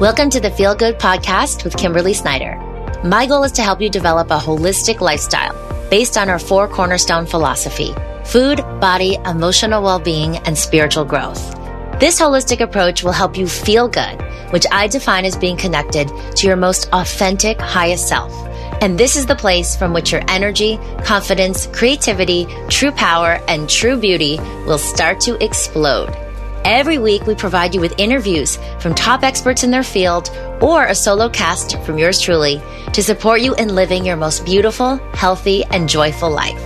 Welcome 0.00 0.30
to 0.30 0.40
the 0.40 0.50
Feel 0.50 0.74
Good 0.74 0.98
Podcast 0.98 1.62
with 1.62 1.76
Kimberly 1.76 2.14
Snyder. 2.14 2.56
My 3.04 3.26
goal 3.26 3.44
is 3.44 3.52
to 3.52 3.62
help 3.62 3.82
you 3.82 3.90
develop 3.90 4.30
a 4.30 4.38
holistic 4.38 5.02
lifestyle 5.02 5.52
based 5.90 6.16
on 6.16 6.30
our 6.30 6.38
four 6.38 6.66
cornerstone 6.68 7.26
philosophy 7.26 7.94
food, 8.24 8.62
body, 8.80 9.18
emotional 9.26 9.82
well 9.82 10.00
being, 10.00 10.38
and 10.38 10.56
spiritual 10.56 11.04
growth. 11.04 11.54
This 12.00 12.18
holistic 12.18 12.60
approach 12.60 13.04
will 13.04 13.12
help 13.12 13.36
you 13.36 13.46
feel 13.46 13.88
good, 13.88 14.22
which 14.52 14.64
I 14.72 14.86
define 14.86 15.26
as 15.26 15.36
being 15.36 15.58
connected 15.58 16.10
to 16.36 16.46
your 16.46 16.56
most 16.56 16.88
authentic, 16.94 17.60
highest 17.60 18.08
self. 18.08 18.32
And 18.80 18.98
this 18.98 19.16
is 19.16 19.26
the 19.26 19.36
place 19.36 19.76
from 19.76 19.92
which 19.92 20.12
your 20.12 20.22
energy, 20.28 20.78
confidence, 21.04 21.66
creativity, 21.74 22.46
true 22.70 22.92
power, 22.92 23.38
and 23.48 23.68
true 23.68 23.98
beauty 23.98 24.38
will 24.64 24.78
start 24.78 25.20
to 25.20 25.36
explode. 25.44 26.29
Every 26.64 26.98
week, 26.98 27.26
we 27.26 27.34
provide 27.34 27.74
you 27.74 27.80
with 27.80 27.98
interviews 27.98 28.58
from 28.80 28.94
top 28.94 29.22
experts 29.22 29.64
in 29.64 29.70
their 29.70 29.82
field 29.82 30.28
or 30.60 30.84
a 30.84 30.94
solo 30.94 31.28
cast 31.30 31.78
from 31.82 31.98
yours 31.98 32.20
truly 32.20 32.60
to 32.92 33.02
support 33.02 33.40
you 33.40 33.54
in 33.54 33.74
living 33.74 34.04
your 34.04 34.16
most 34.16 34.44
beautiful, 34.44 34.96
healthy, 35.14 35.64
and 35.64 35.88
joyful 35.88 36.30
life. 36.30 36.60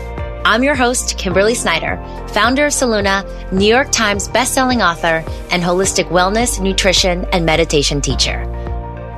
I'm 0.45 0.65
your 0.65 0.75
host, 0.75 1.17
Kimberly 1.17 1.55
Snyder, 1.55 1.97
founder 2.29 2.67
of 2.67 2.73
Solluna, 2.73 3.53
New 3.53 3.67
York 3.67 3.93
Times 3.93 4.29
bestselling 4.29 4.85
author, 4.85 5.25
and 5.51 5.63
holistic 5.63 6.09
wellness, 6.09 6.61
nutrition, 6.61 7.25
and 7.33 7.47
meditation 7.47 8.01
teacher. 8.01 8.45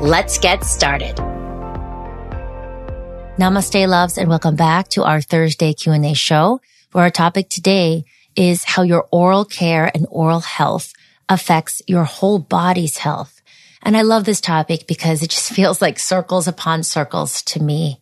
Let's 0.01 0.39
get 0.39 0.63
started. 0.63 1.17
Namaste 3.39 3.89
loves 3.89 4.19
and 4.19 4.29
welcome 4.29 4.57
back 4.57 4.89
to 4.89 5.05
our 5.05 5.23
Thursday 5.23 5.73
Q&A 5.73 6.15
show 6.15 6.61
where 6.93 7.05
our 7.05 7.11
topic 7.11 7.49
today 7.49 8.05
is 8.37 8.65
how 8.65 8.83
your 8.83 9.09
oral 9.11 9.45
care 9.45 9.91
and 9.93 10.07
oral 10.11 10.41
health 10.41 10.93
affects 11.29 11.83
your 11.87 12.05
whole 12.05 12.39
body's 12.39 12.99
health. 12.99 13.43
And 13.83 13.97
I 13.97 14.03
love 14.03 14.25
this 14.25 14.41
topic 14.41 14.87
because 14.87 15.23
it 15.23 15.31
just 15.31 15.53
feels 15.55 15.81
like 15.81 15.99
circles 15.99 16.47
upon 16.47 16.83
circles 16.83 17.43
to 17.43 17.63
me, 17.63 18.01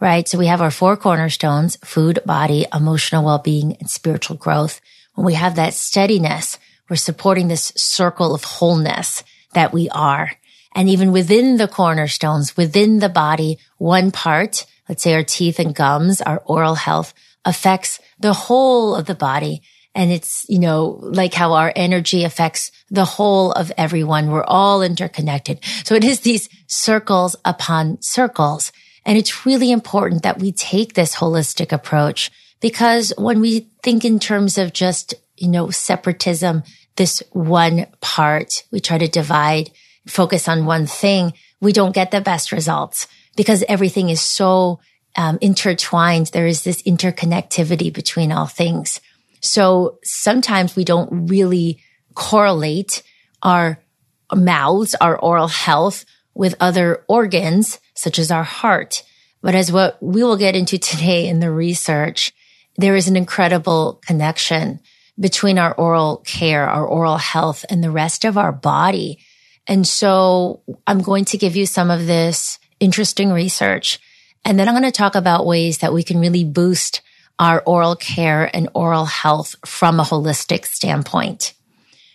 right? 0.00 0.26
So 0.28 0.38
we 0.38 0.46
have 0.46 0.60
our 0.60 0.70
four 0.70 0.96
cornerstones, 0.96 1.76
food, 1.84 2.20
body, 2.26 2.66
emotional 2.74 3.24
well-being, 3.24 3.76
and 3.76 3.88
spiritual 3.88 4.36
growth. 4.36 4.80
When 5.14 5.24
we 5.24 5.34
have 5.34 5.56
that 5.56 5.74
steadiness, 5.74 6.58
we're 6.88 6.96
supporting 6.96 7.48
this 7.48 7.72
circle 7.76 8.34
of 8.34 8.44
wholeness 8.44 9.24
that 9.54 9.72
we 9.72 9.88
are. 9.90 10.32
And 10.74 10.88
even 10.88 11.10
within 11.10 11.56
the 11.56 11.68
cornerstones, 11.68 12.56
within 12.56 12.98
the 12.98 13.08
body, 13.08 13.58
one 13.78 14.10
part, 14.10 14.66
let's 14.88 15.02
say 15.02 15.14
our 15.14 15.24
teeth 15.24 15.58
and 15.58 15.74
gums, 15.74 16.20
our 16.20 16.42
oral 16.44 16.74
health 16.74 17.14
affects 17.44 17.98
the 18.18 18.34
whole 18.34 18.94
of 18.94 19.06
the 19.06 19.14
body 19.14 19.62
and 19.96 20.12
it's, 20.12 20.44
you 20.46 20.58
know, 20.58 20.98
like 21.00 21.32
how 21.32 21.54
our 21.54 21.72
energy 21.74 22.22
affects 22.22 22.70
the 22.90 23.06
whole 23.06 23.52
of 23.52 23.72
everyone. 23.78 24.30
We're 24.30 24.44
all 24.44 24.82
interconnected. 24.82 25.58
So 25.84 25.94
it 25.94 26.04
is 26.04 26.20
these 26.20 26.50
circles 26.66 27.34
upon 27.46 28.02
circles. 28.02 28.72
And 29.06 29.16
it's 29.16 29.46
really 29.46 29.72
important 29.72 30.22
that 30.22 30.38
we 30.38 30.52
take 30.52 30.92
this 30.92 31.16
holistic 31.16 31.72
approach 31.72 32.30
because 32.60 33.14
when 33.16 33.40
we 33.40 33.68
think 33.82 34.04
in 34.04 34.18
terms 34.18 34.58
of 34.58 34.74
just, 34.74 35.14
you 35.38 35.48
know, 35.48 35.70
separatism, 35.70 36.62
this 36.96 37.22
one 37.32 37.86
part, 38.02 38.64
we 38.70 38.80
try 38.80 38.98
to 38.98 39.08
divide, 39.08 39.70
focus 40.06 40.46
on 40.46 40.66
one 40.66 40.86
thing, 40.86 41.32
we 41.62 41.72
don't 41.72 41.94
get 41.94 42.10
the 42.10 42.20
best 42.20 42.52
results 42.52 43.06
because 43.34 43.64
everything 43.66 44.10
is 44.10 44.20
so 44.20 44.78
um, 45.16 45.38
intertwined. 45.40 46.26
There 46.26 46.46
is 46.46 46.64
this 46.64 46.82
interconnectivity 46.82 47.90
between 47.90 48.30
all 48.30 48.46
things. 48.46 49.00
So 49.46 49.98
sometimes 50.04 50.76
we 50.76 50.84
don't 50.84 51.28
really 51.28 51.80
correlate 52.14 53.02
our 53.42 53.82
mouths, 54.34 54.94
our 55.00 55.18
oral 55.18 55.48
health 55.48 56.04
with 56.34 56.54
other 56.60 57.04
organs, 57.08 57.80
such 57.94 58.18
as 58.18 58.30
our 58.30 58.44
heart. 58.44 59.02
But 59.42 59.54
as 59.54 59.70
what 59.70 60.02
we 60.02 60.22
will 60.22 60.36
get 60.36 60.56
into 60.56 60.78
today 60.78 61.28
in 61.28 61.40
the 61.40 61.50
research, 61.50 62.32
there 62.76 62.96
is 62.96 63.08
an 63.08 63.16
incredible 63.16 64.00
connection 64.06 64.80
between 65.18 65.58
our 65.58 65.72
oral 65.74 66.18
care, 66.26 66.68
our 66.68 66.86
oral 66.86 67.16
health 67.16 67.64
and 67.70 67.82
the 67.82 67.90
rest 67.90 68.24
of 68.24 68.36
our 68.36 68.52
body. 68.52 69.18
And 69.66 69.86
so 69.86 70.62
I'm 70.86 71.00
going 71.00 71.24
to 71.26 71.38
give 71.38 71.56
you 71.56 71.66
some 71.66 71.90
of 71.90 72.06
this 72.06 72.58
interesting 72.80 73.32
research. 73.32 73.98
And 74.44 74.58
then 74.58 74.68
I'm 74.68 74.74
going 74.74 74.84
to 74.84 74.92
talk 74.92 75.14
about 75.14 75.46
ways 75.46 75.78
that 75.78 75.92
we 75.92 76.02
can 76.02 76.20
really 76.20 76.44
boost 76.44 77.00
our 77.38 77.62
oral 77.66 77.96
care 77.96 78.50
and 78.54 78.68
oral 78.74 79.04
health 79.04 79.56
from 79.64 80.00
a 80.00 80.04
holistic 80.04 80.64
standpoint. 80.64 81.52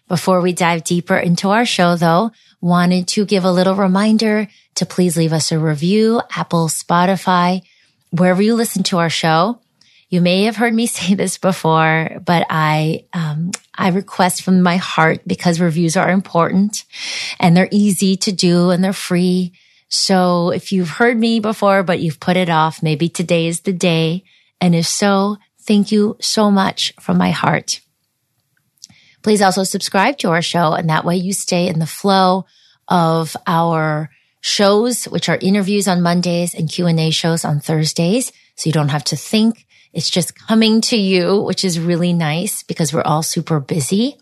Before 0.08 0.42
we 0.42 0.52
dive 0.52 0.84
deeper 0.84 1.16
into 1.16 1.50
our 1.50 1.66
show 1.66 1.96
though, 1.96 2.32
wanted 2.59 3.08
to 3.09 3.26
give 3.26 3.46
a 3.46 3.52
little 3.52 3.76
reminder 3.76 4.48
to 4.76 4.86
please 4.86 5.18
leave 5.18 5.34
us 5.34 5.52
a 5.52 5.60
review, 5.60 6.22
Apple, 6.36 6.68
Spotify, 6.68 7.62
wherever 8.12 8.42
you 8.42 8.56
listen 8.56 8.84
to 8.84 9.00
our 9.00 9.10
show. 9.10 9.60
You 10.10 10.20
may 10.20 10.44
have 10.44 10.58
heard 10.58 10.74
me 10.74 10.86
say 10.88 11.16
this 11.16 11.38
before, 11.38 12.20
but 12.26 12.46
I, 12.50 13.06
um, 13.14 13.52
I 13.74 13.90
request 13.90 14.44
from 14.44 14.62
my 14.62 14.78
heart 14.78 15.22
because 15.26 15.60
reviews 15.60 15.96
are 15.96 16.12
important 16.12 16.84
and 17.40 17.56
they're 17.56 17.70
easy 17.72 18.16
to 18.18 18.31
do 18.31 18.70
and 18.70 18.84
they're 18.84 18.94
free. 18.94 19.54
So 19.88 20.52
if 20.52 20.72
you've 20.72 20.90
heard 20.90 21.18
me 21.18 21.40
before, 21.40 21.84
but 21.84 22.00
you've 22.00 22.20
put 22.20 22.38
it 22.38 22.50
off, 22.50 22.84
maybe 22.84 23.10
today 23.10 23.48
is 23.48 23.62
the 23.62 23.74
day 23.74 24.24
and 24.62 24.76
if 24.76 24.86
so, 24.86 25.38
thank 25.62 25.92
you 25.92 26.16
so 26.22 26.52
much 26.52 26.94
from 27.00 27.18
my 27.18 27.32
heart. 27.32 27.82
Please 29.24 29.42
also 29.42 29.64
subscribe 29.64 30.18
to 30.20 30.30
our 30.30 30.42
show 30.42 30.74
and 30.74 30.90
that 30.90 31.06
way 31.06 31.18
you 31.18 31.34
stay 31.34 31.68
in 31.68 31.80
the 31.80 31.88
flow 31.88 32.46
of 32.88 33.36
our 33.46 34.10
shows, 34.42 35.06
which 35.06 35.30
are 35.30 35.38
interviews 35.42 35.88
on 35.88 36.02
Mondays 36.02 36.54
and 36.54 36.70
Q&A 36.70 37.12
shows 37.12 37.46
on 37.46 37.60
Thursdays. 37.60 38.32
So 38.56 38.68
you 38.68 38.74
don't 38.74 38.90
have 38.90 39.04
to 39.06 39.16
think. 39.16 39.66
It's 39.94 40.10
just 40.10 40.36
coming 40.36 40.82
to 40.82 40.98
you, 40.98 41.42
which 41.42 41.66
is 41.66 41.80
really 41.80 42.14
nice 42.14 42.64
because 42.64 42.94
we're 42.94 43.02
all 43.02 43.24
super 43.24 43.60
busy. 43.60 44.18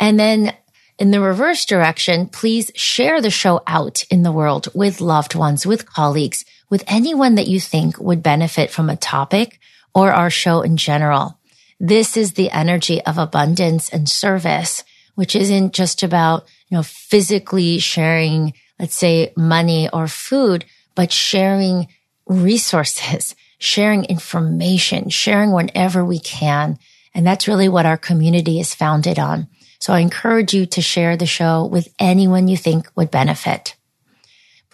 And 0.00 0.18
then 0.18 0.54
in 0.98 1.10
the 1.10 1.20
reverse 1.20 1.64
direction, 1.64 2.28
please 2.28 2.72
share 2.74 3.20
the 3.20 3.30
show 3.30 3.62
out 3.66 4.04
in 4.10 4.22
the 4.22 4.32
world 4.32 4.68
with 4.74 5.00
loved 5.00 5.34
ones, 5.34 5.66
with 5.66 5.86
colleagues, 5.86 6.44
with 6.68 6.84
anyone 6.86 7.36
that 7.36 7.48
you 7.48 7.60
think 7.60 7.98
would 7.98 8.22
benefit 8.22 8.70
from 8.70 8.90
a 8.90 8.96
topic 8.96 9.58
or 9.94 10.12
our 10.12 10.30
show 10.30 10.62
in 10.62 10.76
general. 10.76 11.38
This 11.78 12.16
is 12.16 12.32
the 12.32 12.50
energy 12.50 13.02
of 13.02 13.18
abundance 13.18 13.88
and 13.90 14.08
service, 14.08 14.82
which 15.14 15.36
isn't 15.36 15.74
just 15.74 16.02
about, 16.02 16.44
you 16.68 16.76
know, 16.76 16.82
physically 16.82 17.78
sharing, 17.78 18.54
let's 18.78 18.94
say 18.94 19.32
money 19.36 19.88
or 19.92 20.08
food, 20.08 20.64
but 20.94 21.12
sharing 21.12 21.88
resources, 22.26 23.36
sharing 23.58 24.04
information, 24.04 25.08
sharing 25.08 25.52
whenever 25.52 26.04
we 26.04 26.18
can. 26.18 26.78
And 27.14 27.26
that's 27.26 27.48
really 27.48 27.68
what 27.68 27.86
our 27.86 27.96
community 27.96 28.60
is 28.60 28.74
founded 28.74 29.18
on. 29.18 29.48
So 29.78 29.92
I 29.92 30.00
encourage 30.00 30.52
you 30.52 30.66
to 30.66 30.82
share 30.82 31.16
the 31.16 31.26
show 31.26 31.64
with 31.64 31.88
anyone 31.98 32.48
you 32.48 32.56
think 32.56 32.90
would 32.96 33.10
benefit. 33.10 33.75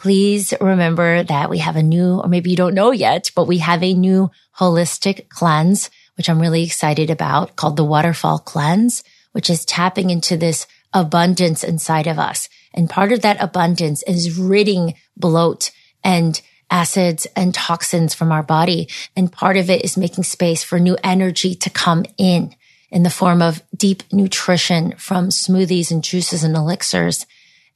Please 0.02 0.52
remember 0.60 1.22
that 1.22 1.48
we 1.48 1.58
have 1.58 1.76
a 1.76 1.82
new, 1.82 2.18
or 2.18 2.26
maybe 2.26 2.50
you 2.50 2.56
don't 2.56 2.74
know 2.74 2.90
yet, 2.90 3.30
but 3.36 3.46
we 3.46 3.58
have 3.58 3.84
a 3.84 3.94
new 3.94 4.32
holistic 4.58 5.28
cleanse, 5.28 5.90
which 6.16 6.28
I'm 6.28 6.40
really 6.40 6.64
excited 6.64 7.08
about 7.08 7.54
called 7.54 7.76
the 7.76 7.84
waterfall 7.84 8.40
cleanse, 8.40 9.04
which 9.30 9.48
is 9.48 9.64
tapping 9.64 10.10
into 10.10 10.36
this 10.36 10.66
abundance 10.92 11.62
inside 11.62 12.08
of 12.08 12.18
us. 12.18 12.48
And 12.74 12.90
part 12.90 13.12
of 13.12 13.22
that 13.22 13.40
abundance 13.40 14.02
is 14.02 14.36
ridding 14.36 14.94
bloat 15.16 15.70
and 16.02 16.42
acids 16.68 17.28
and 17.36 17.54
toxins 17.54 18.12
from 18.12 18.32
our 18.32 18.42
body. 18.42 18.88
And 19.14 19.30
part 19.30 19.56
of 19.56 19.70
it 19.70 19.84
is 19.84 19.96
making 19.96 20.24
space 20.24 20.64
for 20.64 20.80
new 20.80 20.96
energy 21.04 21.54
to 21.54 21.70
come 21.70 22.06
in 22.18 22.56
in 22.90 23.04
the 23.04 23.08
form 23.08 23.40
of 23.40 23.62
deep 23.76 24.02
nutrition 24.12 24.96
from 24.96 25.28
smoothies 25.28 25.92
and 25.92 26.02
juices 26.02 26.42
and 26.42 26.56
elixirs 26.56 27.24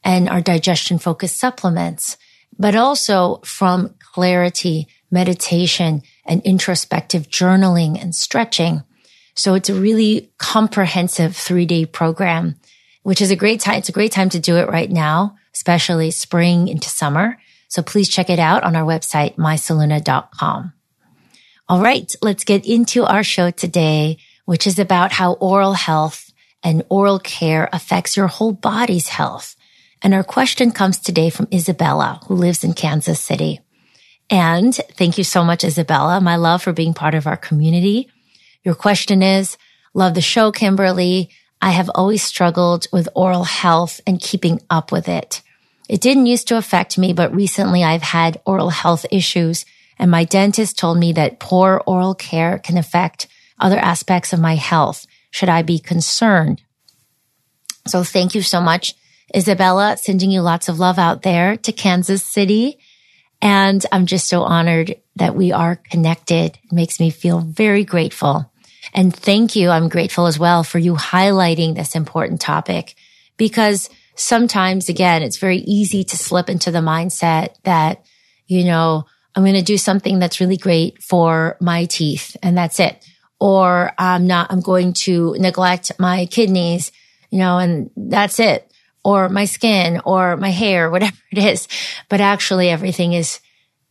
and 0.07 0.29
our 0.29 0.41
digestion 0.41 0.99
focused 0.99 1.37
supplements, 1.37 2.17
but 2.59 2.75
also 2.75 3.41
from 3.45 3.95
clarity, 3.99 4.89
meditation 5.11 6.03
and 6.25 6.43
introspective 6.43 7.29
journaling 7.29 8.01
and 8.01 8.15
stretching. 8.15 8.83
So 9.35 9.55
it's 9.55 9.69
a 9.69 9.75
really 9.75 10.31
comprehensive 10.39 11.37
three 11.37 11.67
day 11.67 11.85
program, 11.87 12.57
which 13.03 13.21
is 13.21 13.31
a 13.31 13.37
great 13.37 13.61
time. 13.61 13.77
It's 13.77 13.89
a 13.89 13.93
great 13.93 14.13
time 14.13 14.31
to 14.31 14.41
do 14.41 14.57
it 14.57 14.69
right 14.69 14.91
now, 14.91 15.37
especially 15.55 16.11
spring 16.11 16.69
into 16.69 16.89
summer. 16.89 17.39
So 17.69 17.83
please 17.83 18.09
check 18.09 18.31
it 18.31 18.39
out 18.39 18.65
on 18.65 18.77
our 18.77 18.85
website, 18.85 19.37
mysolluna.com. 19.37 20.73
All 21.69 21.83
right. 21.83 22.15
Let's 22.23 22.45
get 22.45 22.65
into 22.65 23.05
our 23.05 23.23
show 23.23 23.51
today 23.51 24.19
which 24.47 24.67
is 24.67 24.79
about 24.79 25.13
how 25.13 25.35
oral 25.35 25.75
health 25.75 26.33
and 26.63 26.83
oral 26.89 27.19
care 27.19 27.69
affects 27.73 28.17
your 28.17 28.29
whole 28.29 28.53
body's 28.53 29.09
health. 29.09 29.55
And 30.03 30.15
our 30.15 30.25
question 30.25 30.71
comes 30.71 30.99
today 30.99 31.31
from 31.31 31.49
Isabella, 31.53 32.21
who 32.27 32.35
lives 32.35 32.65
in 32.65 32.75
Kansas 32.75 33.21
City. 33.21 33.61
And 34.29 34.75
thank 34.75 35.19
you 35.19 35.25
so 35.25 35.45
much, 35.45 35.65
Isabella, 35.65 36.21
my 36.21 36.37
love 36.37 36.63
for 36.63 36.73
being 36.73 36.95
part 36.95 37.15
of 37.15 37.27
our 37.27 37.37
community. 37.37 38.09
Your 38.65 38.75
question 38.75 39.23
is, 39.23 39.57
love 39.95 40.15
the 40.15 40.21
show, 40.21 40.53
Kimberly. 40.53 41.31
I 41.63 41.71
have 41.71 41.91
always 41.95 42.23
struggled 42.23 42.87
with 42.93 43.09
oral 43.15 43.45
health 43.45 44.01
and 44.07 44.21
keeping 44.21 44.61
up 44.69 44.93
with 44.93 45.09
it. 45.09 45.43
It 45.89 46.01
didn't 46.01 46.27
used 46.27 46.49
to 46.49 46.57
affect 46.57 46.99
me, 46.99 47.13
but 47.13 47.35
recently 47.35 47.85
I've 47.85 48.03
had 48.03 48.41
oral 48.45 48.71
health 48.71 49.07
issues 49.11 49.65
and 49.99 50.11
my 50.11 50.25
dentist 50.25 50.79
told 50.79 50.99
me 50.99 51.13
that 51.13 51.39
poor 51.39 51.83
oral 51.87 52.15
care 52.15 52.59
can 52.59 52.77
affect 52.77 53.29
other 53.59 53.79
aspects 53.79 54.33
of 54.33 54.41
my 54.41 54.55
health. 54.57 55.07
Should 55.31 55.49
I 55.49 55.63
be 55.63 55.79
concerned? 55.79 56.63
So 57.87 58.03
thank 58.05 58.35
you 58.35 58.43
so 58.43 58.61
much, 58.61 58.95
Isabella, 59.35 59.97
sending 59.97 60.31
you 60.31 60.41
lots 60.41 60.69
of 60.69 60.79
love 60.79 60.99
out 60.99 61.23
there 61.23 61.57
to 61.59 61.73
Kansas 61.73 62.23
City. 62.23 62.79
And 63.43 63.85
I'm 63.93 64.07
just 64.07 64.29
so 64.29 64.43
honored 64.43 64.97
that 65.17 65.35
we 65.35 65.53
are 65.53 65.77
connected. 65.77 66.59
It 66.63 66.73
makes 66.73 67.01
me 67.01 67.11
feel 67.11 67.41
very 67.41 67.85
grateful. 67.85 68.51
And 68.95 69.15
thank 69.15 69.57
you. 69.57 69.71
I'm 69.71 69.89
grateful 69.89 70.27
as 70.27 70.39
well 70.39 70.63
for 70.65 70.79
you 70.79 70.95
highlighting 70.95 71.75
this 71.75 71.95
important 71.95 72.41
topic 72.41 72.95
because 73.37 73.91
sometimes 74.15 74.89
again, 74.89 75.23
it's 75.23 75.39
very 75.39 75.59
easy 75.59 76.05
to 76.05 76.17
slip 76.17 76.49
into 76.49 76.71
the 76.71 76.79
mindset 76.79 77.55
that, 77.65 78.05
you 78.47 78.65
know, 78.65 79.05
I'm 79.35 79.43
going 79.43 79.55
to 79.55 79.63
do 79.63 79.77
something 79.77 80.19
that's 80.19 80.41
really 80.41 80.57
great 80.57 81.03
for 81.03 81.59
my 81.61 81.85
teeth 81.85 82.37
and 82.43 82.57
that's 82.57 82.81
it. 82.81 83.05
Or 83.39 83.93
I'm 83.99 84.27
not, 84.27 84.51
I'm 84.51 84.63
going 84.63 84.95
to 85.05 85.35
neglect 85.39 85.93
my 85.99 86.25
kidneys, 86.27 86.91
you 87.31 87.39
know, 87.39 87.59
and 87.59 87.91
that's 87.97 88.41
it. 88.41 88.73
Or 89.07 89.29
my 89.29 89.45
skin 89.45 90.01
or 90.05 90.37
my 90.37 90.51
hair, 90.51 90.91
whatever 90.91 91.17
it 91.31 91.39
is. 91.39 91.69
But 92.09 92.21
actually 92.21 92.71
everything 92.71 93.13
is 93.13 93.39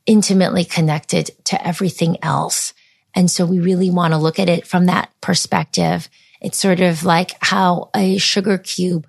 intimately 0.06 0.66
connected 0.66 1.32
to 1.46 1.56
everything 1.66 2.18
else. 2.22 2.74
And 3.14 3.32
so 3.32 3.46
we 3.46 3.60
really 3.60 3.90
want 3.90 4.14
to 4.14 4.18
look 4.20 4.40
at 4.40 4.50
it 4.50 4.68
from 4.68 4.88
that 4.88 5.10
perspective. 5.22 6.10
It's 6.42 6.60
sort 6.60 6.82
of 6.82 7.06
like 7.06 7.32
how 7.40 7.92
a 7.96 8.18
sugar 8.18 8.58
cube 8.58 9.08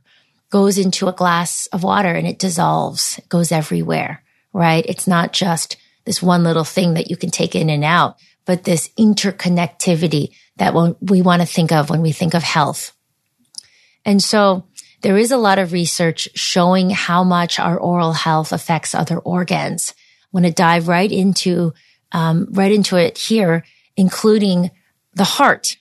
goes 0.51 0.79
into 0.79 1.09
a 1.09 1.13
glass 1.13 1.67
of 1.73 1.83
water 1.83 2.13
and 2.13 2.27
it 2.27 2.39
dissolves, 2.39 3.19
it 3.19 3.29
goes 3.29 3.51
everywhere, 3.51 4.23
right? 4.53 4.87
It's 4.87 5.09
not 5.09 5.33
just 5.33 5.77
this 6.05 6.23
one 6.23 6.45
little 6.45 6.63
thing 6.65 6.95
that 6.95 7.11
you 7.11 7.17
can 7.17 7.31
take 7.31 7.57
in 7.57 7.69
and 7.69 7.83
out, 7.83 8.15
but 8.45 8.63
this 8.63 8.91
interconnectivity 8.97 10.29
that 10.59 10.73
we 11.01 11.21
want 11.21 11.43
to 11.43 11.47
think 11.47 11.73
of 11.73 11.91
when 11.91 12.01
we 12.01 12.13
think 12.13 12.35
of 12.35 12.45
health. 12.45 12.93
And 14.05 14.23
so 14.23 14.66
there 15.03 15.17
is 15.17 15.31
a 15.31 15.37
lot 15.37 15.59
of 15.59 15.73
research 15.73 16.29
showing 16.35 16.91
how 16.91 17.25
much 17.25 17.59
our 17.59 17.79
oral 17.79 18.13
health 18.13 18.53
affects 18.53 18.95
other 18.95 19.19
organs. 19.19 19.95
I 19.97 20.29
want 20.33 20.47
to 20.47 20.53
dive 20.53 20.89
right 20.89 21.11
into, 21.11 21.75
um, 22.13 22.49
right 22.51 22.73
into 22.73 22.97
it 22.97 23.19
here, 23.19 23.65
including 23.97 24.71
the 25.15 25.25
heart. 25.25 25.77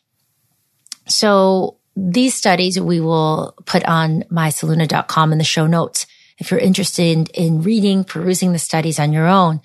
So 1.08 1.78
these 1.96 2.34
studies 2.34 2.80
we 2.80 3.00
will 3.00 3.56
put 3.66 3.86
on 3.86 4.24
mysolluna.com 4.24 5.32
in 5.32 5.38
the 5.38 5.44
show 5.44 5.68
notes 5.68 6.06
if 6.38 6.52
you're 6.52 6.60
interested 6.60 7.04
in, 7.04 7.26
in 7.34 7.62
reading, 7.62 8.04
perusing 8.04 8.52
the 8.52 8.60
studies 8.60 9.00
on 9.00 9.14
your 9.14 9.28
own. 9.28 9.62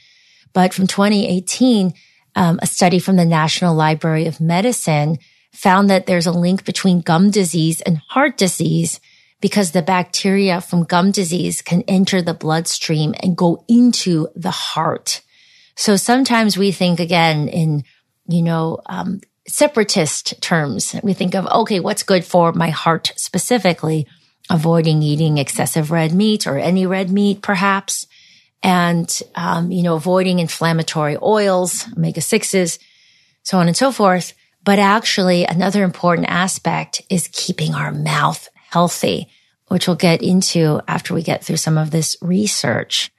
But 0.53 0.73
from 0.73 0.87
2018, 0.87 1.93
um, 2.37 2.59
a 2.63 2.67
study 2.67 2.99
from 2.99 3.17
the 3.17 3.25
National 3.25 3.75
Library 3.75 4.27
of 4.27 4.41
Medicine 4.41 5.19
found 5.53 5.91
that 5.91 6.07
there's 6.07 6.27
a 6.27 6.33
link 6.33 6.65
between 6.65 7.01
gum 7.01 7.31
disease 7.31 7.81
and 7.81 7.99
heart 7.99 8.37
disease 8.37 9.01
because 9.41 9.73
the 9.73 9.83
bacteria 9.83 10.61
from 10.61 10.85
gum 10.85 11.11
disease 11.11 11.63
can 11.63 11.83
enter 11.83 12.21
the 12.21 12.35
bloodstream 12.35 13.15
and 13.23 13.37
go 13.37 13.65
into 13.69 14.29
the 14.35 14.51
heart. 14.51 15.23
So 15.77 15.97
sometimes 15.97 16.59
we 16.59 16.73
think 16.73 17.01
again 17.01 17.49
in, 17.49 17.85
you 18.29 18.43
know, 18.43 18.81
um, 18.87 19.21
separatist 19.49 20.41
terms. 20.43 20.95
We 21.03 21.15
think 21.15 21.35
of, 21.35 21.47
okay, 21.47 21.81
what's 21.81 22.03
good 22.03 22.25
for 22.25 22.53
my 22.53 22.71
heart 22.71 23.13
specifically? 23.17 24.07
Avoiding 24.51 25.03
eating 25.03 25.39
excessive 25.39 25.91
red 25.91 26.13
meat 26.13 26.47
or 26.47 26.59
any 26.59 26.87
red 26.87 27.11
meat, 27.11 27.41
perhaps. 27.41 28.07
And, 28.63 29.11
um, 29.35 29.73
you 29.73 29.83
know, 29.83 29.95
avoiding 29.95 30.39
inflammatory 30.39 31.17
oils, 31.23 31.87
omega 31.97 32.21
sixes, 32.21 32.79
so 33.43 33.57
on 33.59 33.69
and 33.69 33.77
so 33.77 33.91
forth. 33.91 34.35
But 34.63 34.79
actually 34.79 35.45
another 35.45 35.83
important 35.83 36.29
aspect 36.29 37.01
is 37.09 37.31
keeping 37.33 37.75
our 37.75 37.91
mouth 37.91 38.50
healthy, 38.71 39.29
which 39.69 39.87
we'll 39.87 39.97
get 39.97 40.23
into 40.23 40.81
after 40.89 41.15
we 41.15 41.23
get 41.23 41.45
through 41.45 41.57
some 41.57 41.79
of 41.79 41.91
this 41.91 42.17
research. 42.21 43.11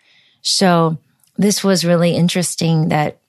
So 0.42 0.98
this 1.38 1.63
was 1.63 1.86
really 1.86 2.15
interesting 2.15 2.89
that 2.89 3.19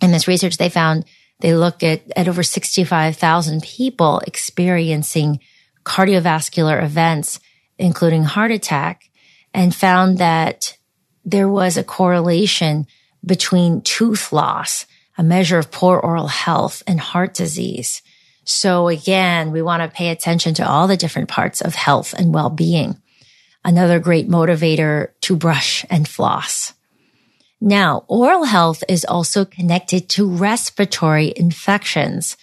in 0.00 0.12
this 0.12 0.28
research, 0.28 0.56
they 0.56 0.68
found 0.68 1.04
they 1.40 1.54
looked 1.54 1.82
at, 1.82 2.02
at 2.16 2.28
over 2.28 2.42
65,000 2.42 3.62
people 3.62 4.20
experiencing 4.26 5.40
cardiovascular 5.84 6.82
events, 6.82 7.40
including 7.78 8.22
heart 8.22 8.52
attack 8.52 9.10
and 9.52 9.74
found 9.74 10.18
that 10.18 10.76
there 11.24 11.48
was 11.48 11.76
a 11.76 11.84
correlation 11.84 12.86
between 13.24 13.82
tooth 13.82 14.32
loss, 14.32 14.86
a 15.18 15.22
measure 15.22 15.58
of 15.58 15.70
poor 15.70 15.98
oral 15.98 16.28
health 16.28 16.82
and 16.86 16.98
heart 16.98 17.34
disease. 17.34 18.02
So 18.44 18.88
again, 18.88 19.52
we 19.52 19.62
want 19.62 19.82
to 19.82 19.96
pay 19.96 20.08
attention 20.08 20.54
to 20.54 20.68
all 20.68 20.88
the 20.88 20.96
different 20.96 21.28
parts 21.28 21.60
of 21.60 21.74
health 21.74 22.12
and 22.12 22.34
well-being. 22.34 23.00
Another 23.64 24.00
great 24.00 24.28
motivator 24.28 25.10
to 25.22 25.36
brush 25.36 25.84
and 25.88 26.08
floss. 26.08 26.74
Now, 27.60 28.04
oral 28.08 28.42
health 28.42 28.82
is 28.88 29.04
also 29.04 29.44
connected 29.44 30.08
to 30.10 30.28
respiratory 30.28 31.32
infections, 31.36 32.36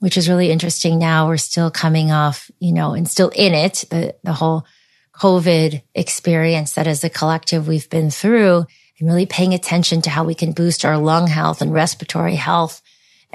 which 0.00 0.18
is 0.18 0.28
really 0.28 0.50
interesting. 0.50 0.98
Now 0.98 1.28
we're 1.28 1.38
still 1.38 1.70
coming 1.70 2.12
off, 2.12 2.50
you 2.60 2.72
know, 2.72 2.92
and 2.92 3.08
still 3.08 3.30
in 3.30 3.54
it, 3.54 3.86
the, 3.88 4.14
the 4.22 4.34
whole 4.34 4.66
COVID 5.14 5.82
experience 5.94 6.74
that 6.74 6.86
as 6.86 7.02
a 7.02 7.08
collective 7.08 7.66
we've 7.66 7.88
been 7.88 8.10
through 8.10 8.66
and 8.98 9.08
really 9.08 9.24
paying 9.24 9.54
attention 9.54 10.02
to 10.02 10.10
how 10.10 10.24
we 10.24 10.34
can 10.34 10.52
boost 10.52 10.84
our 10.84 10.98
lung 10.98 11.26
health 11.26 11.62
and 11.62 11.72
respiratory 11.72 12.34
health. 12.34 12.82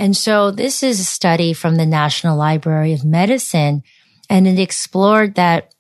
And 0.02 0.18
so 0.18 0.50
this 0.50 0.82
is 0.82 1.00
a 1.00 1.04
study 1.04 1.54
from 1.54 1.76
the 1.76 1.86
National 1.86 2.36
Library 2.36 2.94
of 2.94 3.06
Medicine 3.06 3.84
and 4.32 4.48
it 4.48 4.58
explored 4.58 5.36
that 5.36 5.76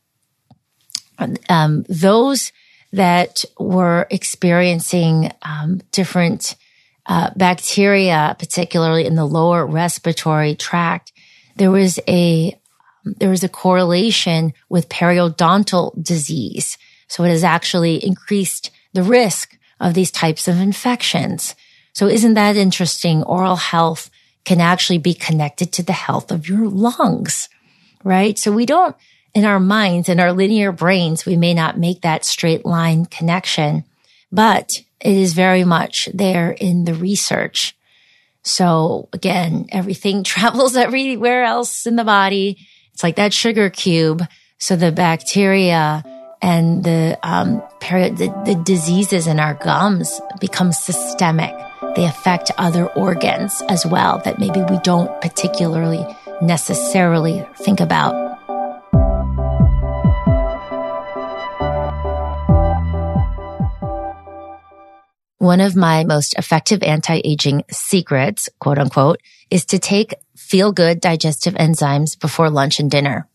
um, 1.50 1.84
those 1.90 2.52
that 2.94 3.44
were 3.58 4.06
experiencing 4.12 5.32
um, 5.42 5.82
different 5.92 6.56
uh, 7.08 7.32
bacteria, 7.36 8.36
particularly 8.38 9.08
in 9.08 9.16
the 9.16 9.26
lower 9.26 9.66
respiratory 9.66 10.54
tract, 10.54 11.12
there 11.56 11.72
was 11.72 12.00
a 12.08 12.56
there 13.04 13.32
was 13.32 13.44
a 13.44 13.50
correlation 13.50 14.54
with 14.70 14.88
periodontal 14.88 15.92
disease. 16.04 16.78
So 17.08 17.24
it 17.24 17.30
has 17.30 17.44
actually 17.44 18.06
increased 18.06 18.70
the 18.94 19.02
risk 19.02 19.58
of 19.80 19.96
these 19.96 20.12
types 20.12 20.48
of 20.48 20.62
infections. 20.62 21.56
So 21.94 22.08
isn't 22.08 22.36
that 22.36 22.56
interesting? 22.56 23.24
Oral 23.24 23.56
health 23.56 24.10
can 24.44 24.60
actually 24.60 24.98
be 24.98 25.14
connected 25.14 25.72
to 25.74 25.84
the 25.84 25.94
health 25.94 26.32
of 26.32 26.48
your 26.48 26.68
lungs, 26.68 27.50
right? 28.04 28.38
So 28.38 28.52
we 28.52 28.66
don't, 28.66 28.96
in 29.34 29.46
our 29.46 29.60
minds, 29.60 30.10
in 30.10 30.20
our 30.20 30.34
linear 30.34 30.72
brains, 30.72 31.26
we 31.26 31.38
may 31.38 31.54
not 31.54 31.78
make 31.78 32.02
that 32.02 32.26
straight 32.26 32.66
line 32.66 33.06
connection, 33.06 33.84
but 34.32 34.82
it 35.00 35.16
is 35.16 35.34
very 35.34 35.64
much 35.64 36.10
there 36.14 36.52
in 36.52 36.86
the 36.86 36.94
research. 36.94 37.76
So 38.44 39.10
again, 39.14 39.68
everything 39.72 40.24
travels 40.26 40.76
everywhere 40.76 41.44
else 41.44 41.86
in 41.86 41.96
the 41.96 42.04
body 42.04 42.58
it's 42.94 43.04
like 43.04 43.16
that 43.16 43.34
sugar 43.34 43.72
cube. 43.72 44.28
So 44.60 44.76
the 44.76 44.92
bacteria 44.92 46.04
and 46.40 46.84
the, 46.84 47.18
um, 47.24 47.64
peri- 47.80 48.10
the, 48.10 48.28
the 48.46 48.62
diseases 48.64 49.26
in 49.26 49.40
our 49.40 49.56
gums 49.56 50.22
become 50.40 50.72
systemic. 50.72 51.56
They 51.96 52.06
affect 52.06 52.52
other 52.58 52.88
organs 52.88 53.62
as 53.68 53.86
well 53.86 54.22
that 54.24 54.40
maybe 54.40 54.62
we 54.62 54.78
don't 54.80 55.22
particularly 55.22 56.06
necessarily 56.42 57.46
think 57.58 57.80
about. 57.80 58.32
One 65.38 65.60
of 65.60 65.76
my 65.76 66.04
most 66.04 66.38
effective 66.38 66.84
anti-aging 66.84 67.64
secrets, 67.72 68.48
quote 68.60 68.78
unquote, 68.78 69.20
is 69.50 69.66
to 69.66 69.80
take 69.80 70.14
feel 70.38 70.72
good 70.72 71.02
digestive 71.02 71.56
enzymes 71.56 72.20
before 72.20 72.50
lunch 72.50 72.80
and 72.80 72.92
dinner. 72.92 73.28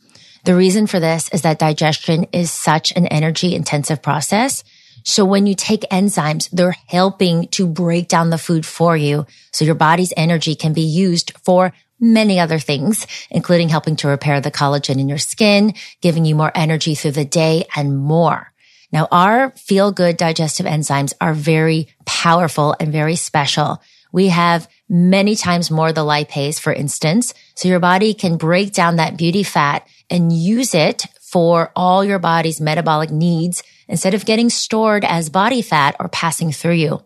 The 0.45 0.55
reason 0.55 0.87
for 0.87 1.01
this 1.01 1.29
is 1.31 1.43
that 1.43 1.59
digestion 1.59 2.27
is 2.33 2.53
such 2.53 2.93
an 2.95 3.07
energy 3.07 3.57
intensive 3.57 4.03
process. 4.03 4.63
So 5.07 5.25
when 5.25 5.47
you 5.47 5.55
take 5.55 5.83
enzymes, 5.83 6.51
they're 6.51 6.77
helping 6.89 7.47
to 7.51 7.69
break 7.69 8.09
down 8.09 8.31
the 8.31 8.39
food 8.39 8.67
for 8.67 8.97
you. 8.97 9.25
So 9.53 9.65
your 9.65 9.77
body's 9.77 10.13
energy 10.17 10.57
can 10.57 10.73
be 10.73 10.83
used 10.83 11.33
for 11.45 11.73
many 12.01 12.41
other 12.41 12.59
things, 12.59 13.07
including 13.31 13.69
helping 13.69 13.95
to 13.97 14.09
repair 14.09 14.41
the 14.41 14.51
collagen 14.51 14.99
in 14.99 15.09
your 15.09 15.19
skin, 15.19 15.75
giving 16.01 16.25
you 16.25 16.35
more 16.35 16.51
energy 16.57 16.97
through 16.97 17.13
the 17.13 17.25
day 17.25 17.67
and 17.77 17.97
more. 17.97 18.53
Now 18.91 19.07
our 19.13 19.51
feel 19.51 19.93
good 19.93 20.17
digestive 20.17 20.67
enzymes 20.67 21.15
are 21.21 21.35
very 21.35 21.87
powerful 22.05 22.75
and 22.81 22.91
very 22.91 23.15
special. 23.15 23.81
We 24.11 24.29
have 24.29 24.69
many 24.89 25.37
times 25.37 25.71
more 25.71 25.93
the 25.93 26.05
lipase, 26.05 26.59
for 26.59 26.73
instance. 26.73 27.33
So 27.55 27.69
your 27.69 27.81
body 27.81 28.13
can 28.13 28.39
break 28.39 28.73
down 28.73 28.97
that 28.97 29.17
beauty 29.17 29.45
fat 29.45 29.87
and 30.11 30.33
use 30.33 30.75
it 30.75 31.07
for 31.21 31.71
all 31.77 32.05
your 32.05 32.19
body's 32.19 32.61
metabolic 32.61 33.13
needs 33.13 33.63
instead 33.89 34.15
of 34.15 34.25
getting 34.25 34.51
stored 34.51 35.05
as 35.05 35.31
body 35.31 35.63
fat 35.63 35.97
or 36.01 36.09
passing 36.09 36.53
through 36.53 36.75
you. 36.75 37.03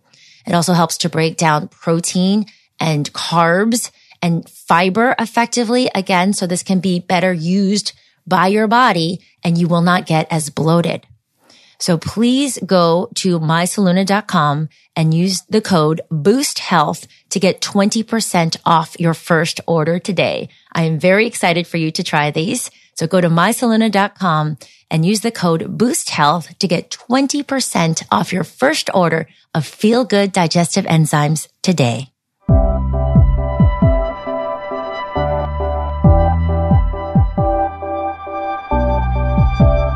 It 0.47 0.55
also 0.55 0.73
helps 0.73 0.99
to 0.99 1.09
break 1.09 1.37
down 1.37 1.69
protein 1.69 2.47
and 2.79 3.13
carbs 3.13 3.91
and 4.23 4.49
fiber 4.49 5.15
effectively 5.19 5.91
again. 5.95 6.33
So 6.33 6.47
this 6.47 6.63
can 6.63 6.81
be 6.81 7.01
better 7.01 7.33
used 7.33 7.93
by 8.27 8.49
your 8.49 8.67
body 8.67 9.21
and 9.43 9.59
you 9.59 9.69
will 9.69 9.83
not 9.83 10.07
get 10.07 10.27
as 10.31 10.51
bloated. 10.51 11.07
So 11.79 11.97
please 11.97 12.59
go 12.65 13.09
to 13.17 13.41
mysolluna.com 13.41 14.69
and 14.95 15.15
use 15.15 15.41
the 15.49 15.63
code 15.63 16.03
boost 16.11 16.59
health 16.59 17.07
to 17.31 17.41
get 17.41 17.63
20% 17.63 18.57
off 18.67 19.01
your 19.01 19.15
first 19.15 19.61
order 19.67 19.99
today. 19.99 20.51
I 20.73 20.83
am 20.83 20.99
very 20.99 21.27
excited 21.27 21.67
for 21.67 21.79
you 21.79 21.91
to 21.93 22.03
try 22.03 22.31
these. 22.31 22.71
So 23.01 23.07
go 23.07 23.19
to 23.19 23.31
mysolluna.com 23.31 24.59
and 24.91 25.07
use 25.07 25.21
the 25.21 25.31
code 25.31 25.79
boost 25.79 26.11
health 26.11 26.59
to 26.59 26.69
get 26.69 26.91
20% 26.91 28.03
off 28.13 28.31
your 28.31 28.45
first 28.45 28.91
order 28.93 29.27
of 29.55 29.65
feel 29.65 30.05
good 30.05 30.33
digestive 30.33 30.85
enzymes 30.85 31.49
today. 31.63 32.13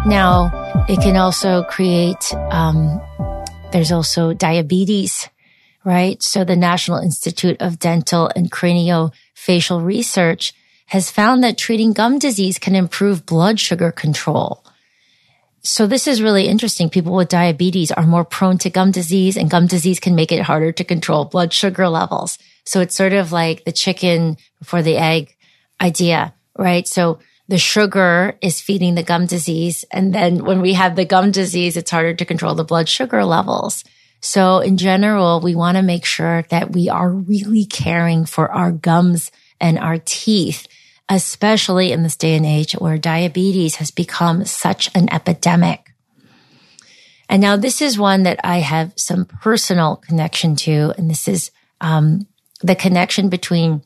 Now, 0.08 0.86
it 0.88 1.02
can 1.02 1.16
also 1.16 1.64
create, 1.64 2.32
um, 2.50 3.02
there's 3.70 3.92
also 3.92 4.32
diabetes, 4.32 5.28
right? 5.84 6.22
So 6.22 6.42
the 6.42 6.56
National 6.56 7.00
Institute 7.00 7.58
of 7.60 7.78
Dental 7.78 8.30
and 8.34 8.50
Craniofacial 8.50 9.84
Research 9.84 10.54
has 10.86 11.10
found 11.10 11.42
that 11.42 11.58
treating 11.58 11.92
gum 11.92 12.18
disease 12.18 12.58
can 12.58 12.74
improve 12.74 13.26
blood 13.26 13.58
sugar 13.58 13.90
control. 13.90 14.64
So 15.62 15.86
this 15.86 16.06
is 16.06 16.20
really 16.20 16.46
interesting. 16.46 16.90
People 16.90 17.14
with 17.14 17.30
diabetes 17.30 17.90
are 17.90 18.06
more 18.06 18.24
prone 18.24 18.58
to 18.58 18.70
gum 18.70 18.90
disease 18.90 19.36
and 19.36 19.50
gum 19.50 19.66
disease 19.66 19.98
can 19.98 20.14
make 20.14 20.30
it 20.30 20.42
harder 20.42 20.72
to 20.72 20.84
control 20.84 21.24
blood 21.24 21.52
sugar 21.54 21.88
levels. 21.88 22.38
So 22.66 22.80
it's 22.80 22.94
sort 22.94 23.14
of 23.14 23.32
like 23.32 23.64
the 23.64 23.72
chicken 23.72 24.36
before 24.58 24.82
the 24.82 24.96
egg 24.96 25.34
idea, 25.80 26.34
right? 26.58 26.86
So 26.86 27.18
the 27.48 27.58
sugar 27.58 28.36
is 28.42 28.60
feeding 28.60 28.94
the 28.94 29.02
gum 29.02 29.26
disease. 29.26 29.84
And 29.90 30.14
then 30.14 30.44
when 30.44 30.60
we 30.60 30.74
have 30.74 30.96
the 30.96 31.04
gum 31.04 31.30
disease, 31.30 31.76
it's 31.76 31.90
harder 31.90 32.14
to 32.14 32.24
control 32.24 32.54
the 32.54 32.64
blood 32.64 32.88
sugar 32.88 33.24
levels. 33.24 33.84
So 34.20 34.60
in 34.60 34.78
general, 34.78 35.40
we 35.40 35.54
want 35.54 35.76
to 35.76 35.82
make 35.82 36.04
sure 36.04 36.42
that 36.48 36.72
we 36.72 36.88
are 36.88 37.10
really 37.10 37.66
caring 37.66 38.24
for 38.24 38.50
our 38.50 38.72
gums 38.72 39.30
and 39.60 39.78
our 39.78 39.98
teeth, 39.98 40.66
especially 41.08 41.92
in 41.92 42.02
this 42.02 42.16
day 42.16 42.34
and 42.34 42.46
age 42.46 42.72
where 42.74 42.98
diabetes 42.98 43.76
has 43.76 43.90
become 43.90 44.44
such 44.44 44.90
an 44.94 45.12
epidemic. 45.12 45.92
And 47.28 47.40
now 47.40 47.56
this 47.56 47.82
is 47.82 47.98
one 47.98 48.22
that 48.24 48.40
I 48.44 48.58
have 48.58 48.92
some 48.96 49.24
personal 49.24 49.96
connection 49.96 50.56
to. 50.56 50.94
And 50.96 51.10
this 51.10 51.28
is, 51.28 51.50
um, 51.80 52.26
the 52.62 52.74
connection 52.74 53.28
between 53.28 53.82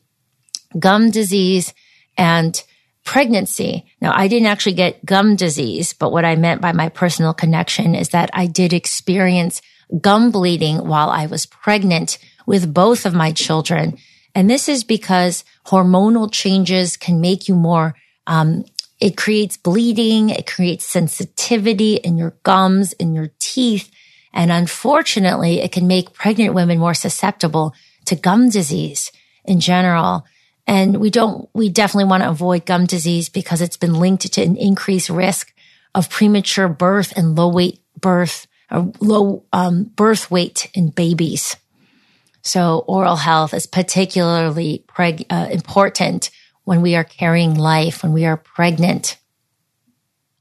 gum 0.77 1.09
disease 1.09 1.73
and 2.17 2.61
pregnancy. 3.03 3.85
Now, 4.01 4.13
I 4.15 4.27
didn't 4.27 4.47
actually 4.47 4.73
get 4.73 5.03
gum 5.03 5.35
disease, 5.35 5.93
but 5.93 6.11
what 6.11 6.25
I 6.25 6.35
meant 6.35 6.61
by 6.61 6.73
my 6.73 6.89
personal 6.89 7.33
connection 7.33 7.95
is 7.95 8.09
that 8.09 8.29
I 8.33 8.45
did 8.45 8.71
experience 8.71 9.61
gum 9.99 10.31
bleeding 10.31 10.87
while 10.87 11.09
I 11.09 11.25
was 11.25 11.45
pregnant 11.45 12.19
with 12.45 12.73
both 12.73 13.05
of 13.05 13.13
my 13.13 13.31
children. 13.31 13.97
And 14.35 14.49
this 14.49 14.69
is 14.69 14.83
because 14.83 15.43
hormonal 15.65 16.31
changes 16.31 16.97
can 16.97 17.19
make 17.19 17.47
you 17.47 17.55
more, 17.55 17.95
um, 18.27 18.63
it 18.99 19.15
creates 19.15 19.57
bleeding. 19.57 20.29
It 20.29 20.45
creates 20.45 20.85
sensitivity 20.85 21.95
in 21.95 22.17
your 22.17 22.35
gums, 22.43 22.93
in 22.93 23.13
your 23.13 23.31
teeth. 23.39 23.89
And 24.33 24.51
unfortunately, 24.51 25.61
it 25.61 25.71
can 25.71 25.87
make 25.87 26.13
pregnant 26.13 26.53
women 26.53 26.79
more 26.79 26.93
susceptible 26.93 27.73
to 28.05 28.15
gum 28.15 28.49
disease 28.49 29.11
in 29.45 29.59
general. 29.59 30.25
And 30.67 30.97
we 30.97 31.09
don't, 31.09 31.49
we 31.53 31.69
definitely 31.69 32.09
want 32.09 32.23
to 32.23 32.29
avoid 32.29 32.65
gum 32.65 32.85
disease 32.85 33.29
because 33.29 33.61
it's 33.61 33.77
been 33.77 33.93
linked 33.93 34.31
to 34.33 34.41
an 34.43 34.57
increased 34.57 35.09
risk 35.09 35.53
of 35.95 36.09
premature 36.09 36.67
birth 36.67 37.13
and 37.17 37.35
low 37.35 37.49
weight 37.49 37.79
birth 37.99 38.47
or 38.69 38.91
low 38.99 39.45
um, 39.51 39.85
birth 39.85 40.29
weight 40.29 40.69
in 40.75 40.89
babies. 40.89 41.55
So 42.41 42.83
oral 42.87 43.17
health 43.17 43.53
is 43.53 43.67
particularly 43.67 44.85
preg- 44.87 45.25
uh, 45.29 45.49
important 45.51 46.31
when 46.63 46.81
we 46.81 46.95
are 46.95 47.03
carrying 47.03 47.55
life, 47.55 48.03
when 48.03 48.13
we 48.13 48.25
are 48.25 48.37
pregnant. 48.37 49.17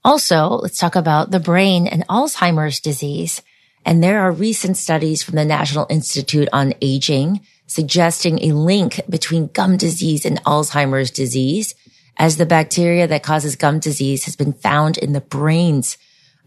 Also, 0.04 0.48
let's 0.48 0.78
talk 0.78 0.94
about 0.94 1.30
the 1.30 1.40
brain 1.40 1.86
and 1.86 2.06
Alzheimer's 2.08 2.80
disease. 2.80 3.42
And 3.84 4.02
there 4.02 4.20
are 4.20 4.32
recent 4.32 4.76
studies 4.76 5.22
from 5.22 5.36
the 5.36 5.44
National 5.44 5.86
Institute 5.88 6.48
on 6.52 6.74
Aging 6.80 7.40
suggesting 7.68 8.42
a 8.42 8.52
link 8.52 9.00
between 9.08 9.48
gum 9.48 9.76
disease 9.76 10.24
and 10.24 10.42
Alzheimer's 10.44 11.10
disease, 11.10 11.74
as 12.16 12.36
the 12.36 12.46
bacteria 12.46 13.06
that 13.06 13.22
causes 13.22 13.54
gum 13.54 13.78
disease 13.78 14.24
has 14.24 14.34
been 14.34 14.54
found 14.54 14.98
in 14.98 15.12
the 15.12 15.20
brains 15.20 15.98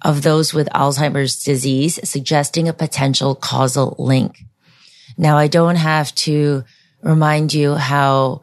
of 0.01 0.23
those 0.23 0.53
with 0.53 0.67
Alzheimer's 0.69 1.41
disease, 1.43 1.99
suggesting 2.09 2.67
a 2.67 2.73
potential 2.73 3.35
causal 3.35 3.95
link. 3.99 4.43
Now, 5.17 5.37
I 5.37 5.47
don't 5.47 5.75
have 5.75 6.13
to 6.15 6.63
remind 7.01 7.53
you 7.53 7.75
how 7.75 8.41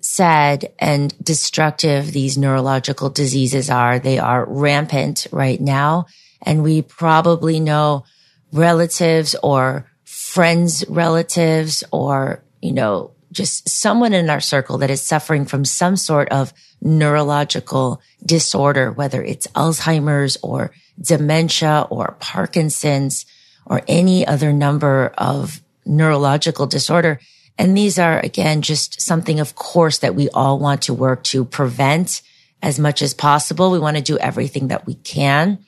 sad 0.00 0.72
and 0.78 1.14
destructive 1.22 2.12
these 2.12 2.36
neurological 2.36 3.10
diseases 3.10 3.70
are. 3.70 3.98
They 3.98 4.18
are 4.18 4.44
rampant 4.46 5.26
right 5.30 5.60
now. 5.60 6.06
And 6.42 6.62
we 6.62 6.82
probably 6.82 7.60
know 7.60 8.04
relatives 8.52 9.36
or 9.42 9.90
friends, 10.04 10.84
relatives, 10.88 11.84
or, 11.92 12.44
you 12.60 12.72
know, 12.72 13.12
just 13.30 13.68
someone 13.68 14.12
in 14.12 14.28
our 14.28 14.40
circle 14.40 14.78
that 14.78 14.90
is 14.90 15.00
suffering 15.00 15.46
from 15.46 15.64
some 15.64 15.96
sort 15.96 16.28
of 16.30 16.52
neurological 16.82 18.02
disorder, 18.24 18.92
whether 18.92 19.22
it's 19.22 19.46
Alzheimer's 19.48 20.36
or 20.42 20.72
dementia 21.00 21.86
or 21.88 22.16
Parkinson's 22.20 23.24
or 23.64 23.82
any 23.88 24.26
other 24.26 24.52
number 24.52 25.14
of 25.16 25.61
neurological 25.84 26.66
disorder. 26.66 27.20
And 27.58 27.76
these 27.76 27.98
are 27.98 28.18
again, 28.20 28.62
just 28.62 29.00
something, 29.00 29.40
of 29.40 29.54
course, 29.54 29.98
that 29.98 30.14
we 30.14 30.28
all 30.30 30.58
want 30.58 30.82
to 30.82 30.94
work 30.94 31.22
to 31.24 31.44
prevent 31.44 32.22
as 32.62 32.78
much 32.78 33.02
as 33.02 33.14
possible. 33.14 33.70
We 33.70 33.78
want 33.78 33.96
to 33.96 34.02
do 34.02 34.18
everything 34.18 34.68
that 34.68 34.86
we 34.86 34.94
can. 34.94 35.58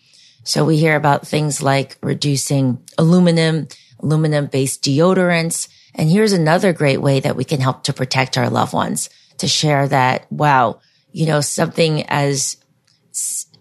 So 0.44 0.64
we 0.64 0.76
hear 0.76 0.96
about 0.96 1.26
things 1.26 1.62
like 1.62 1.96
reducing 2.02 2.82
aluminum 2.98 3.68
aluminum 4.00 4.46
based 4.46 4.82
deodorants. 4.82 5.68
And 5.94 6.10
here's 6.10 6.32
another 6.32 6.72
great 6.72 7.00
way 7.00 7.20
that 7.20 7.36
we 7.36 7.44
can 7.44 7.60
help 7.60 7.84
to 7.84 7.92
protect 7.92 8.36
our 8.36 8.50
loved 8.50 8.72
ones 8.72 9.08
to 9.38 9.48
share 9.48 9.88
that, 9.88 10.30
wow, 10.30 10.80
you 11.12 11.26
know, 11.26 11.40
something 11.40 12.04
as 12.08 12.56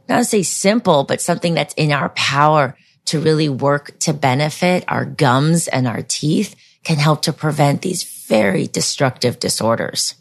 not 0.09 0.17
to 0.19 0.25
say 0.25 0.43
simple, 0.43 1.03
but 1.03 1.21
something 1.21 1.53
that's 1.53 1.73
in 1.75 1.91
our 1.91 2.09
power 2.09 2.75
to 3.05 3.19
really 3.19 3.49
work 3.49 3.97
to 3.99 4.13
benefit 4.13 4.83
our 4.87 5.05
gums 5.05 5.67
and 5.67 5.87
our 5.87 6.01
teeth 6.01 6.55
can 6.83 6.97
help 6.97 7.21
to 7.23 7.33
prevent 7.33 7.81
these 7.81 8.03
very 8.27 8.67
destructive 8.67 9.39
disorders. 9.39 10.15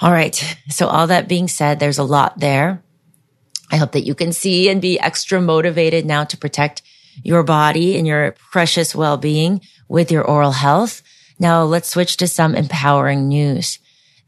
All 0.00 0.12
right. 0.12 0.34
So 0.68 0.88
all 0.88 1.06
that 1.06 1.28
being 1.28 1.48
said, 1.48 1.78
there's 1.78 1.98
a 1.98 2.04
lot 2.04 2.40
there. 2.40 2.82
I 3.70 3.76
hope 3.76 3.92
that 3.92 4.06
you 4.06 4.14
can 4.14 4.32
see 4.32 4.68
and 4.68 4.82
be 4.82 4.98
extra 4.98 5.40
motivated 5.40 6.04
now 6.04 6.24
to 6.24 6.36
protect 6.36 6.82
your 7.22 7.42
body 7.42 7.96
and 7.96 8.06
your 8.06 8.32
precious 8.50 8.94
well-being 8.94 9.60
with 9.88 10.10
your 10.10 10.24
oral 10.24 10.52
health. 10.52 11.02
Now 11.38 11.62
let's 11.62 11.88
switch 11.88 12.16
to 12.18 12.26
some 12.26 12.54
empowering 12.54 13.28
news. 13.28 13.78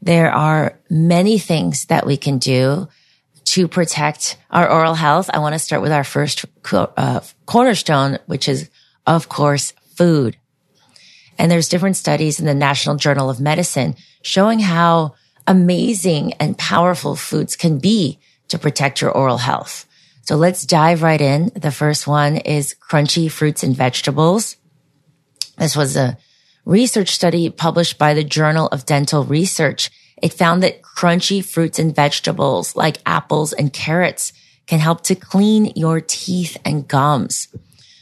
There 0.01 0.31
are 0.31 0.79
many 0.89 1.37
things 1.39 1.85
that 1.85 2.05
we 2.05 2.17
can 2.17 2.37
do 2.37 2.87
to 3.45 3.67
protect 3.67 4.37
our 4.49 4.69
oral 4.69 4.95
health. 4.95 5.29
I 5.33 5.39
want 5.39 5.53
to 5.53 5.59
start 5.59 5.81
with 5.81 5.91
our 5.91 6.03
first 6.03 6.45
uh, 6.73 7.21
cornerstone, 7.45 8.19
which 8.25 8.49
is, 8.49 8.69
of 9.05 9.29
course, 9.29 9.73
food. 9.95 10.37
And 11.37 11.51
there's 11.51 11.69
different 11.69 11.97
studies 11.97 12.39
in 12.39 12.45
the 12.45 12.55
National 12.55 12.95
Journal 12.95 13.29
of 13.29 13.39
Medicine 13.39 13.95
showing 14.21 14.59
how 14.59 15.15
amazing 15.47 16.33
and 16.33 16.57
powerful 16.57 17.15
foods 17.15 17.55
can 17.55 17.77
be 17.77 18.19
to 18.47 18.57
protect 18.57 19.01
your 19.01 19.11
oral 19.11 19.37
health. 19.37 19.85
So 20.23 20.35
let's 20.35 20.65
dive 20.65 21.03
right 21.03 21.21
in. 21.21 21.51
The 21.55 21.71
first 21.71 22.07
one 22.07 22.37
is 22.37 22.75
crunchy 22.89 23.29
fruits 23.29 23.63
and 23.63 23.75
vegetables. 23.75 24.57
This 25.57 25.75
was 25.75 25.95
a 25.95 26.17
research 26.65 27.09
study 27.09 27.49
published 27.49 27.99
by 27.99 28.15
the 28.15 28.23
Journal 28.23 28.67
of 28.67 28.85
Dental 28.85 29.23
Research. 29.23 29.91
It 30.21 30.33
found 30.33 30.63
that 30.63 30.81
crunchy 30.95 31.43
fruits 31.43 31.77
and 31.77 31.95
vegetables 31.95 32.75
like 32.75 32.97
apples 33.05 33.53
and 33.53 33.73
carrots 33.73 34.33
can 34.65 34.79
help 34.79 35.01
to 35.01 35.15
clean 35.15 35.71
your 35.75 36.01
teeth 36.01 36.57
and 36.65 36.87
gums. 36.87 37.47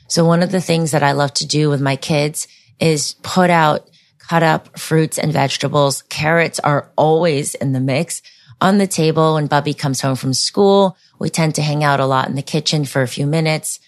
So 0.07 0.25
one 0.25 0.43
of 0.43 0.51
the 0.51 0.61
things 0.61 0.91
that 0.91 1.03
I 1.03 1.13
love 1.13 1.33
to 1.35 1.47
do 1.47 1.69
with 1.69 1.81
my 1.81 1.95
kids 1.95 2.47
is 2.79 3.15
put 3.23 3.49
out 3.49 3.89
cut 4.19 4.43
up 4.43 4.79
fruits 4.79 5.17
and 5.17 5.33
vegetables. 5.33 6.03
Carrots 6.03 6.59
are 6.59 6.89
always 6.95 7.55
in 7.55 7.73
the 7.73 7.79
mix 7.79 8.21
on 8.61 8.77
the 8.77 8.87
table 8.87 9.33
when 9.33 9.47
Bubby 9.47 9.73
comes 9.73 9.99
home 9.99 10.15
from 10.15 10.33
school. 10.33 10.97
We 11.19 11.29
tend 11.29 11.55
to 11.55 11.61
hang 11.61 11.83
out 11.83 11.99
a 11.99 12.05
lot 12.05 12.29
in 12.29 12.35
the 12.35 12.41
kitchen 12.41 12.85
for 12.85 13.01
a 13.01 13.07
few 13.07 13.27
minutes, 13.27 13.79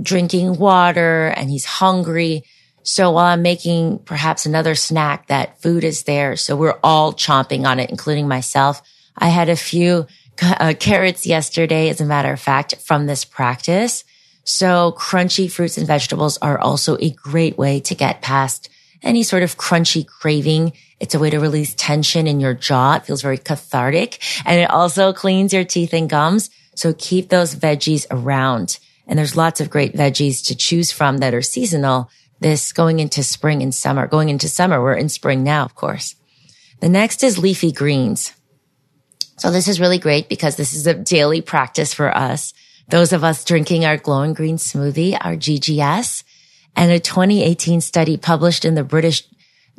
drinking 0.00 0.58
water 0.58 1.28
and 1.36 1.48
he's 1.48 1.64
hungry. 1.64 2.44
So 2.82 3.10
while 3.10 3.26
I'm 3.26 3.42
making 3.42 4.00
perhaps 4.00 4.46
another 4.46 4.74
snack, 4.74 5.26
that 5.26 5.60
food 5.60 5.84
is 5.84 6.04
there. 6.04 6.36
So 6.36 6.56
we're 6.56 6.78
all 6.82 7.12
chomping 7.12 7.66
on 7.66 7.80
it, 7.80 7.90
including 7.90 8.28
myself. 8.28 8.82
I 9.16 9.28
had 9.28 9.48
a 9.48 9.56
few 9.56 10.06
uh, 10.42 10.74
carrots 10.78 11.26
yesterday, 11.26 11.88
as 11.88 12.00
a 12.00 12.06
matter 12.06 12.32
of 12.32 12.40
fact, 12.40 12.76
from 12.76 13.06
this 13.06 13.24
practice. 13.24 14.04
So 14.44 14.94
crunchy 14.96 15.50
fruits 15.50 15.76
and 15.76 15.86
vegetables 15.86 16.38
are 16.38 16.58
also 16.58 16.96
a 17.00 17.10
great 17.10 17.58
way 17.58 17.80
to 17.80 17.94
get 17.94 18.22
past 18.22 18.70
any 19.02 19.22
sort 19.22 19.42
of 19.42 19.56
crunchy 19.56 20.06
craving. 20.06 20.72
It's 21.00 21.14
a 21.14 21.18
way 21.18 21.30
to 21.30 21.38
release 21.38 21.74
tension 21.74 22.26
in 22.26 22.40
your 22.40 22.54
jaw. 22.54 22.94
It 22.94 23.04
feels 23.04 23.22
very 23.22 23.38
cathartic 23.38 24.18
and 24.44 24.58
it 24.58 24.70
also 24.70 25.12
cleans 25.12 25.52
your 25.52 25.64
teeth 25.64 25.92
and 25.92 26.08
gums. 26.08 26.50
So 26.74 26.94
keep 26.94 27.28
those 27.28 27.54
veggies 27.54 28.06
around. 28.10 28.78
And 29.06 29.18
there's 29.18 29.36
lots 29.36 29.60
of 29.60 29.70
great 29.70 29.94
veggies 29.94 30.46
to 30.46 30.56
choose 30.56 30.92
from 30.92 31.18
that 31.18 31.34
are 31.34 31.42
seasonal. 31.42 32.10
This 32.40 32.72
going 32.72 33.00
into 33.00 33.22
spring 33.22 33.62
and 33.62 33.74
summer, 33.74 34.06
going 34.06 34.28
into 34.28 34.48
summer. 34.48 34.80
We're 34.80 34.94
in 34.94 35.08
spring 35.08 35.42
now, 35.42 35.64
of 35.64 35.74
course. 35.74 36.14
The 36.80 36.88
next 36.88 37.24
is 37.24 37.38
leafy 37.38 37.72
greens. 37.72 38.32
So 39.38 39.50
this 39.50 39.68
is 39.68 39.80
really 39.80 39.98
great 39.98 40.28
because 40.28 40.56
this 40.56 40.72
is 40.72 40.86
a 40.86 40.94
daily 40.94 41.40
practice 41.40 41.92
for 41.92 42.16
us. 42.16 42.52
Those 42.88 43.12
of 43.12 43.24
us 43.24 43.44
drinking 43.44 43.84
our 43.84 43.96
glowing 43.96 44.34
green 44.34 44.56
smoothie, 44.56 45.16
our 45.20 45.34
GGS, 45.34 46.24
and 46.74 46.90
a 46.90 47.00
2018 47.00 47.80
study 47.80 48.16
published 48.16 48.64
in 48.64 48.74
the 48.74 48.84
British 48.84 49.24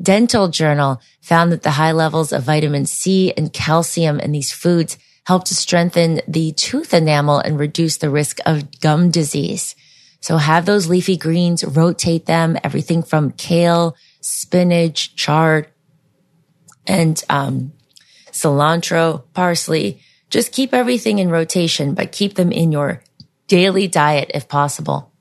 Dental 0.02 0.48
Journal 0.48 1.02
found 1.22 1.52
that 1.52 1.64
the 1.64 1.72
high 1.72 1.92
levels 1.92 2.32
of 2.32 2.44
vitamin 2.44 2.86
C 2.86 3.34
and 3.36 3.52
calcium 3.52 4.20
in 4.20 4.32
these 4.32 4.52
foods 4.52 4.98
help 5.26 5.44
to 5.46 5.56
strengthen 5.56 6.22
the 6.28 6.52
tooth 6.54 6.94
enamel 6.94 7.40
and 7.40 7.60
reduce 7.60 7.98
the 7.98 8.10
risk 8.10 8.40
of 8.46 8.80
gum 8.80 9.12
disease. 9.12 9.76
So 10.22 10.38
have 10.38 10.66
those 10.66 10.90
leafy 10.90 11.18
greens, 11.18 11.64
rotate 11.64 12.26
them, 12.26 12.58
everything 12.64 13.04
from 13.04 13.32
kale, 13.32 13.96
spinach, 14.22 15.16
chard, 15.16 15.70
and 16.86 17.22
um, 17.30 17.74
cilantro, 18.32 19.24
parsley. 19.34 20.02
Just 20.30 20.52
keep 20.52 20.74
everything 20.74 21.20
in 21.20 21.30
rotation, 21.30 21.94
but 21.94 22.12
keep 22.12 22.36
them 22.36 22.52
in 22.52 22.72
your 22.72 23.02
daily 23.48 23.88
diet 23.88 24.32
if 24.34 24.48
possible. 24.48 25.12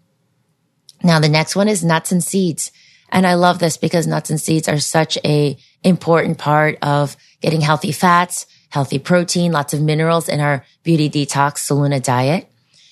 Now, 1.02 1.20
the 1.20 1.28
next 1.28 1.54
one 1.54 1.68
is 1.68 1.84
nuts 1.84 2.12
and 2.12 2.22
seeds. 2.22 2.72
And 3.10 3.26
I 3.26 3.34
love 3.34 3.58
this 3.58 3.76
because 3.76 4.06
nuts 4.06 4.30
and 4.30 4.40
seeds 4.40 4.68
are 4.68 4.78
such 4.78 5.16
a 5.24 5.56
important 5.82 6.38
part 6.38 6.78
of 6.82 7.16
getting 7.40 7.60
healthy 7.60 7.92
fats, 7.92 8.46
healthy 8.70 8.98
protein, 8.98 9.52
lots 9.52 9.72
of 9.72 9.80
minerals 9.80 10.28
in 10.28 10.40
our 10.40 10.64
beauty 10.82 11.08
detox 11.08 11.58
Solluna 11.58 12.02
diet. 12.02 12.50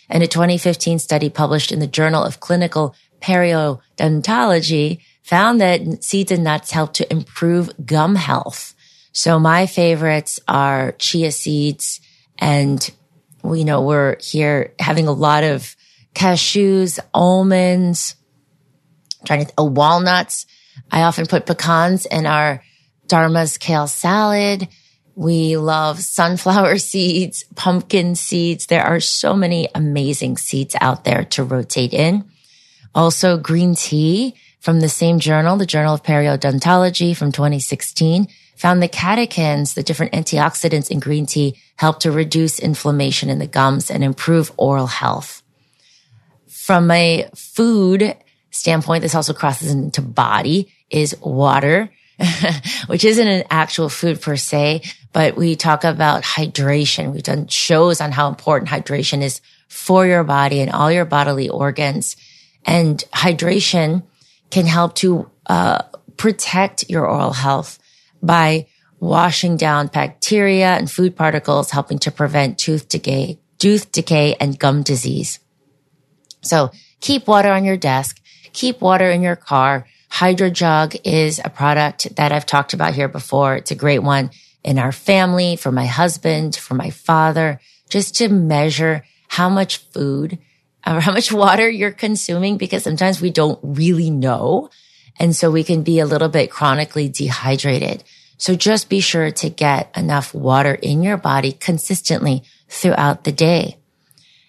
And 0.08 0.22
a 0.22 0.26
2015 0.26 0.98
study 0.98 1.30
published 1.30 1.72
in 1.72 1.80
the 1.80 1.86
Journal 1.86 2.22
of 2.22 2.40
Clinical 2.40 2.94
Periodontology 3.20 5.00
found 5.22 5.60
that 5.60 6.04
seeds 6.04 6.30
and 6.30 6.44
nuts 6.44 6.70
help 6.70 6.92
to 6.94 7.12
improve 7.12 7.70
gum 7.84 8.14
health. 8.14 8.74
So 9.12 9.38
my 9.38 9.66
favorites 9.66 10.38
are 10.46 10.92
chia 10.92 11.32
seeds 11.32 12.00
and 12.38 12.88
we 13.42 13.64
know 13.64 13.82
we're 13.82 14.16
here 14.20 14.74
having 14.78 15.08
a 15.08 15.12
lot 15.12 15.42
of 15.42 15.74
cashews, 16.14 16.98
almonds, 17.12 18.16
trying 19.24 19.46
to, 19.46 19.52
oh, 19.58 19.64
walnuts. 19.64 20.46
I 20.90 21.02
often 21.02 21.26
put 21.26 21.46
pecans 21.46 22.06
in 22.06 22.26
our 22.26 22.62
Dharma's 23.06 23.58
kale 23.58 23.86
salad. 23.86 24.68
We 25.16 25.56
love 25.56 25.98
sunflower 25.98 26.78
seeds, 26.92 27.44
pumpkin 27.56 28.14
seeds. 28.14 28.66
There 28.66 28.84
are 28.84 29.00
so 29.00 29.34
many 29.34 29.68
amazing 29.74 30.36
seeds 30.36 30.76
out 30.80 31.02
there 31.02 31.24
to 31.24 31.42
rotate 31.42 31.92
in. 31.92 32.30
Also 32.94 33.36
green 33.36 33.74
tea 33.74 34.34
from 34.60 34.80
the 34.80 34.88
same 34.88 35.18
journal, 35.18 35.56
the 35.56 35.66
Journal 35.66 35.94
of 35.94 36.02
Periodontology 36.02 37.16
from 37.16 37.32
2016 37.32 38.28
found 38.56 38.82
the 38.82 38.88
catechins, 38.88 39.74
the 39.74 39.82
different 39.82 40.12
antioxidants 40.12 40.90
in 40.90 40.98
green 40.98 41.26
tea, 41.26 41.56
help 41.76 42.00
to 42.00 42.10
reduce 42.10 42.58
inflammation 42.58 43.28
in 43.28 43.38
the 43.38 43.46
gums 43.46 43.90
and 43.90 44.02
improve 44.02 44.50
oral 44.56 44.86
health. 44.86 45.42
From 46.48 46.90
a 46.90 47.28
food 47.34 48.16
standpoint, 48.50 49.02
this 49.02 49.14
also 49.14 49.34
crosses 49.34 49.70
into 49.70 50.02
body 50.02 50.72
is 50.90 51.16
water, 51.20 51.90
which 52.86 53.04
isn't 53.04 53.28
an 53.28 53.44
actual 53.50 53.88
food 53.88 54.20
per 54.20 54.36
se, 54.36 54.82
but 55.12 55.36
we 55.36 55.56
talk 55.56 55.84
about 55.84 56.22
hydration. 56.22 57.12
We've 57.12 57.22
done 57.22 57.48
shows 57.48 58.00
on 58.00 58.12
how 58.12 58.28
important 58.28 58.70
hydration 58.70 59.22
is 59.22 59.40
for 59.68 60.06
your 60.06 60.24
body 60.24 60.60
and 60.60 60.70
all 60.70 60.90
your 60.90 61.04
bodily 61.04 61.48
organs. 61.48 62.16
And 62.64 62.98
hydration 63.12 64.02
can 64.50 64.66
help 64.66 64.94
to 64.96 65.30
uh, 65.46 65.82
protect 66.16 66.88
your 66.88 67.06
oral 67.06 67.32
health 67.32 67.78
by 68.22 68.66
washing 68.98 69.56
down 69.56 69.88
bacteria 69.88 70.68
and 70.68 70.90
food 70.90 71.16
particles, 71.16 71.70
helping 71.70 71.98
to 72.00 72.10
prevent 72.10 72.58
tooth 72.58 72.88
decay, 72.88 73.38
tooth 73.58 73.92
decay 73.92 74.34
and 74.40 74.58
gum 74.58 74.82
disease. 74.82 75.38
So 76.42 76.70
keep 77.00 77.26
water 77.26 77.50
on 77.50 77.64
your 77.64 77.76
desk, 77.76 78.20
keep 78.52 78.80
water 78.80 79.10
in 79.10 79.22
your 79.22 79.36
car. 79.36 79.86
HydroJug 80.10 81.00
is 81.04 81.40
a 81.44 81.50
product 81.50 82.16
that 82.16 82.32
I've 82.32 82.46
talked 82.46 82.72
about 82.72 82.94
here 82.94 83.08
before. 83.08 83.56
It's 83.56 83.70
a 83.70 83.76
great 83.76 84.00
one 84.00 84.30
in 84.64 84.78
our 84.78 84.92
family, 84.92 85.56
for 85.56 85.70
my 85.70 85.86
husband, 85.86 86.56
for 86.56 86.74
my 86.74 86.90
father, 86.90 87.60
just 87.88 88.16
to 88.16 88.28
measure 88.28 89.04
how 89.28 89.48
much 89.48 89.78
food 89.78 90.38
or 90.86 90.94
uh, 90.94 91.00
how 91.06 91.12
much 91.12 91.32
water 91.32 91.68
you're 91.68 91.92
consuming 91.92 92.56
because 92.56 92.84
sometimes 92.84 93.20
we 93.20 93.30
don't 93.30 93.58
really 93.62 94.10
know. 94.10 94.70
And 95.18 95.34
so 95.34 95.50
we 95.50 95.64
can 95.64 95.82
be 95.82 95.98
a 95.98 96.06
little 96.06 96.28
bit 96.28 96.50
chronically 96.50 97.08
dehydrated. 97.08 98.04
So 98.38 98.54
just 98.54 98.90
be 98.90 99.00
sure 99.00 99.30
to 99.30 99.48
get 99.48 99.96
enough 99.96 100.34
water 100.34 100.74
in 100.74 101.02
your 101.02 101.16
body 101.16 101.52
consistently 101.52 102.42
throughout 102.68 103.24
the 103.24 103.32
day. 103.32 103.78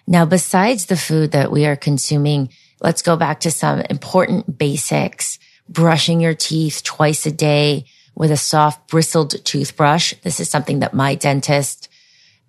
Now, 0.06 0.26
besides 0.26 0.86
the 0.86 0.98
food 0.98 1.32
that 1.32 1.52
we 1.52 1.66
are 1.66 1.76
consuming, 1.76 2.50
let's 2.82 3.02
go 3.02 3.16
back 3.16 3.42
to 3.42 3.52
some 3.52 3.82
important 3.90 4.58
basics. 4.58 5.40
Brushing 5.70 6.22
your 6.22 6.34
teeth 6.34 6.84
twice 6.84 7.26
a 7.26 7.32
day 7.32 7.86
with 8.16 8.32
a 8.32 8.38
soft 8.38 8.88
bristled 8.88 9.44
toothbrush. 9.46 10.14
This 10.24 10.40
is 10.40 10.50
something 10.50 10.80
that 10.80 10.94
my 10.94 11.16
dentist, 11.16 11.90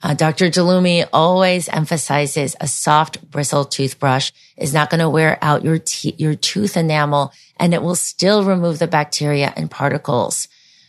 uh, 0.02 0.14
Dr. 0.14 0.46
Jalumi 0.46 1.06
always 1.12 1.68
emphasizes 1.68 2.54
a 2.60 2.68
soft 2.68 3.30
bristled 3.30 3.70
toothbrush 3.70 4.30
is 4.56 4.72
not 4.72 4.90
going 4.90 5.00
to 5.00 5.08
wear 5.10 5.38
out 5.42 5.64
your 5.64 5.78
te- 5.78 6.14
your 6.18 6.34
tooth 6.34 6.76
enamel 6.76 7.32
and 7.58 7.74
it 7.74 7.82
will 7.82 7.96
still 7.96 8.44
remove 8.44 8.78
the 8.78 8.86
bacteria 8.86 9.52
and 9.56 9.70
particles. 9.70 10.48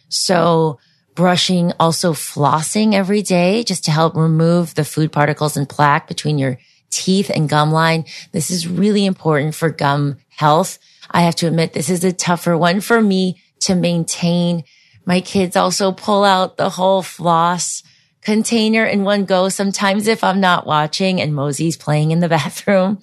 So 0.09 0.79
brushing, 1.15 1.73
also 1.79 2.13
flossing 2.13 2.93
every 2.93 3.21
day 3.21 3.63
just 3.63 3.83
to 3.85 3.91
help 3.91 4.15
remove 4.15 4.75
the 4.75 4.85
food 4.85 5.11
particles 5.11 5.57
and 5.57 5.67
plaque 5.67 6.07
between 6.07 6.37
your 6.37 6.57
teeth 6.91 7.29
and 7.29 7.49
gum 7.49 7.71
line. 7.71 8.05
This 8.31 8.51
is 8.51 8.67
really 8.67 9.05
important 9.05 9.55
for 9.55 9.69
gum 9.69 10.17
health. 10.29 10.79
I 11.11 11.21
have 11.21 11.35
to 11.37 11.47
admit, 11.47 11.73
this 11.73 11.89
is 11.89 12.03
a 12.03 12.13
tougher 12.13 12.57
one 12.57 12.81
for 12.81 13.01
me 13.01 13.41
to 13.61 13.75
maintain. 13.75 14.63
My 15.05 15.21
kids 15.21 15.55
also 15.55 15.91
pull 15.91 16.23
out 16.23 16.57
the 16.57 16.69
whole 16.69 17.01
floss 17.01 17.83
container 18.21 18.85
in 18.85 19.03
one 19.03 19.25
go. 19.25 19.49
Sometimes 19.49 20.07
if 20.07 20.23
I'm 20.23 20.39
not 20.39 20.67
watching 20.67 21.21
and 21.21 21.33
Mosey's 21.33 21.77
playing 21.77 22.11
in 22.11 22.19
the 22.19 22.29
bathroom, 22.37 23.01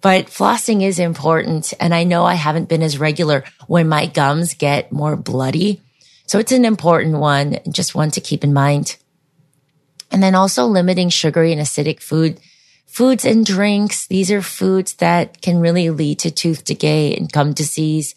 but 0.00 0.26
flossing 0.26 0.82
is 0.82 0.98
important. 0.98 1.72
And 1.78 1.94
I 1.94 2.04
know 2.04 2.24
I 2.24 2.34
haven't 2.34 2.68
been 2.68 2.82
as 2.82 2.98
regular 2.98 3.44
when 3.66 3.88
my 3.88 4.06
gums 4.06 4.54
get 4.54 4.92
more 4.92 5.16
bloody. 5.16 5.80
So 6.26 6.38
it's 6.38 6.52
an 6.52 6.64
important 6.64 7.18
one, 7.18 7.58
just 7.70 7.94
one 7.94 8.10
to 8.12 8.20
keep 8.20 8.44
in 8.44 8.52
mind. 8.52 8.96
And 10.10 10.22
then 10.22 10.34
also 10.34 10.66
limiting 10.66 11.08
sugary 11.08 11.52
and 11.52 11.60
acidic 11.60 12.00
food, 12.00 12.38
foods 12.94 13.24
and 13.24 13.44
drinks. 13.44 14.06
These 14.06 14.30
are 14.30 14.40
foods 14.40 14.94
that 14.94 15.42
can 15.42 15.58
really 15.58 15.90
lead 15.90 16.20
to 16.20 16.30
tooth 16.30 16.64
decay 16.64 17.16
and 17.16 17.30
gum 17.30 17.52
disease. 17.52 18.14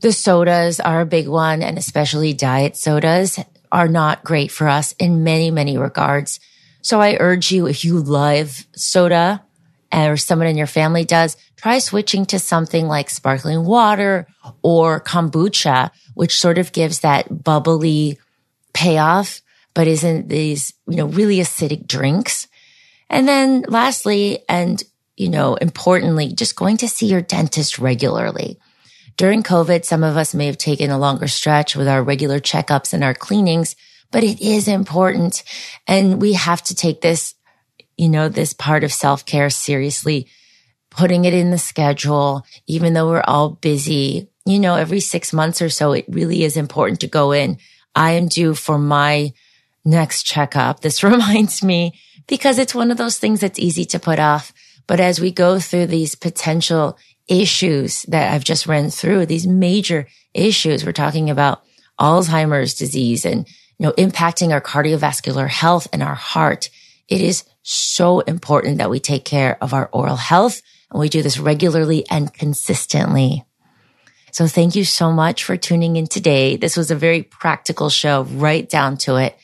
The 0.00 0.12
sodas 0.12 0.80
are 0.80 1.00
a 1.00 1.06
big 1.06 1.26
one 1.26 1.62
and 1.62 1.78
especially 1.78 2.34
diet 2.34 2.76
sodas 2.76 3.38
are 3.72 3.88
not 3.88 4.22
great 4.22 4.50
for 4.50 4.68
us 4.68 4.92
in 4.98 5.24
many, 5.24 5.50
many 5.50 5.78
regards. 5.78 6.40
So 6.82 7.00
I 7.00 7.16
urge 7.18 7.52
you, 7.52 7.66
if 7.66 7.82
you 7.82 8.00
love 8.00 8.66
soda 8.76 9.42
or 9.90 10.18
someone 10.18 10.48
in 10.48 10.58
your 10.58 10.66
family 10.66 11.06
does, 11.06 11.38
try 11.56 11.78
switching 11.78 12.26
to 12.26 12.38
something 12.38 12.86
like 12.86 13.08
sparkling 13.08 13.64
water 13.64 14.26
or 14.60 15.00
kombucha, 15.00 15.90
which 16.12 16.38
sort 16.38 16.58
of 16.58 16.72
gives 16.72 17.00
that 17.00 17.44
bubbly 17.44 18.18
payoff, 18.74 19.40
but 19.72 19.86
isn't 19.86 20.28
these, 20.28 20.74
you 20.86 20.96
know, 20.96 21.06
really 21.06 21.38
acidic 21.38 21.86
drinks. 21.86 22.46
And 23.10 23.26
then 23.26 23.64
lastly, 23.68 24.44
and, 24.48 24.82
you 25.16 25.28
know, 25.28 25.56
importantly, 25.56 26.32
just 26.32 26.56
going 26.56 26.78
to 26.78 26.88
see 26.88 27.06
your 27.06 27.20
dentist 27.20 27.78
regularly. 27.78 28.58
During 29.16 29.42
COVID, 29.42 29.84
some 29.84 30.04
of 30.04 30.16
us 30.16 30.34
may 30.34 30.46
have 30.46 30.56
taken 30.56 30.90
a 30.90 30.98
longer 30.98 31.28
stretch 31.28 31.76
with 31.76 31.88
our 31.88 32.02
regular 32.02 32.38
checkups 32.38 32.94
and 32.94 33.04
our 33.04 33.12
cleanings, 33.12 33.74
but 34.12 34.24
it 34.24 34.40
is 34.40 34.68
important. 34.68 35.42
And 35.86 36.22
we 36.22 36.34
have 36.34 36.62
to 36.62 36.74
take 36.74 37.00
this, 37.00 37.34
you 37.98 38.08
know, 38.08 38.28
this 38.28 38.54
part 38.54 38.84
of 38.84 38.92
self 38.92 39.26
care 39.26 39.50
seriously, 39.50 40.28
putting 40.88 41.24
it 41.24 41.34
in 41.34 41.50
the 41.50 41.58
schedule, 41.58 42.46
even 42.66 42.94
though 42.94 43.08
we're 43.08 43.24
all 43.26 43.50
busy, 43.50 44.30
you 44.46 44.58
know, 44.58 44.76
every 44.76 45.00
six 45.00 45.32
months 45.32 45.60
or 45.60 45.68
so, 45.68 45.92
it 45.92 46.06
really 46.08 46.44
is 46.44 46.56
important 46.56 47.00
to 47.00 47.08
go 47.08 47.32
in. 47.32 47.58
I 47.94 48.12
am 48.12 48.28
due 48.28 48.54
for 48.54 48.78
my 48.78 49.32
next 49.84 50.22
checkup. 50.22 50.80
This 50.80 51.02
reminds 51.04 51.62
me 51.62 51.98
because 52.30 52.58
it's 52.58 52.74
one 52.74 52.92
of 52.92 52.96
those 52.96 53.18
things 53.18 53.40
that's 53.40 53.58
easy 53.58 53.84
to 53.84 53.98
put 53.98 54.20
off. 54.20 54.54
But 54.86 55.00
as 55.00 55.20
we 55.20 55.32
go 55.32 55.58
through 55.58 55.88
these 55.88 56.14
potential 56.14 56.96
issues 57.28 58.04
that 58.04 58.32
I've 58.32 58.44
just 58.44 58.66
ran 58.66 58.88
through, 58.88 59.26
these 59.26 59.48
major 59.48 60.06
issues, 60.32 60.86
we're 60.86 60.92
talking 60.92 61.28
about 61.28 61.62
Alzheimer's 61.98 62.74
disease 62.74 63.26
and, 63.26 63.48
you 63.78 63.86
know, 63.86 63.92
impacting 63.92 64.52
our 64.52 64.60
cardiovascular 64.60 65.48
health 65.48 65.88
and 65.92 66.04
our 66.04 66.14
heart. 66.14 66.70
It 67.08 67.20
is 67.20 67.44
so 67.62 68.20
important 68.20 68.78
that 68.78 68.90
we 68.90 69.00
take 69.00 69.24
care 69.24 69.58
of 69.60 69.74
our 69.74 69.90
oral 69.92 70.16
health 70.16 70.62
and 70.90 71.00
we 71.00 71.08
do 71.08 71.22
this 71.22 71.38
regularly 71.38 72.08
and 72.08 72.32
consistently. 72.32 73.44
So 74.30 74.46
thank 74.46 74.76
you 74.76 74.84
so 74.84 75.10
much 75.10 75.42
for 75.42 75.56
tuning 75.56 75.96
in 75.96 76.06
today. 76.06 76.56
This 76.56 76.76
was 76.76 76.92
a 76.92 76.96
very 76.96 77.24
practical 77.24 77.90
show, 77.90 78.22
right 78.22 78.68
down 78.68 78.98
to 78.98 79.16
it. 79.16 79.36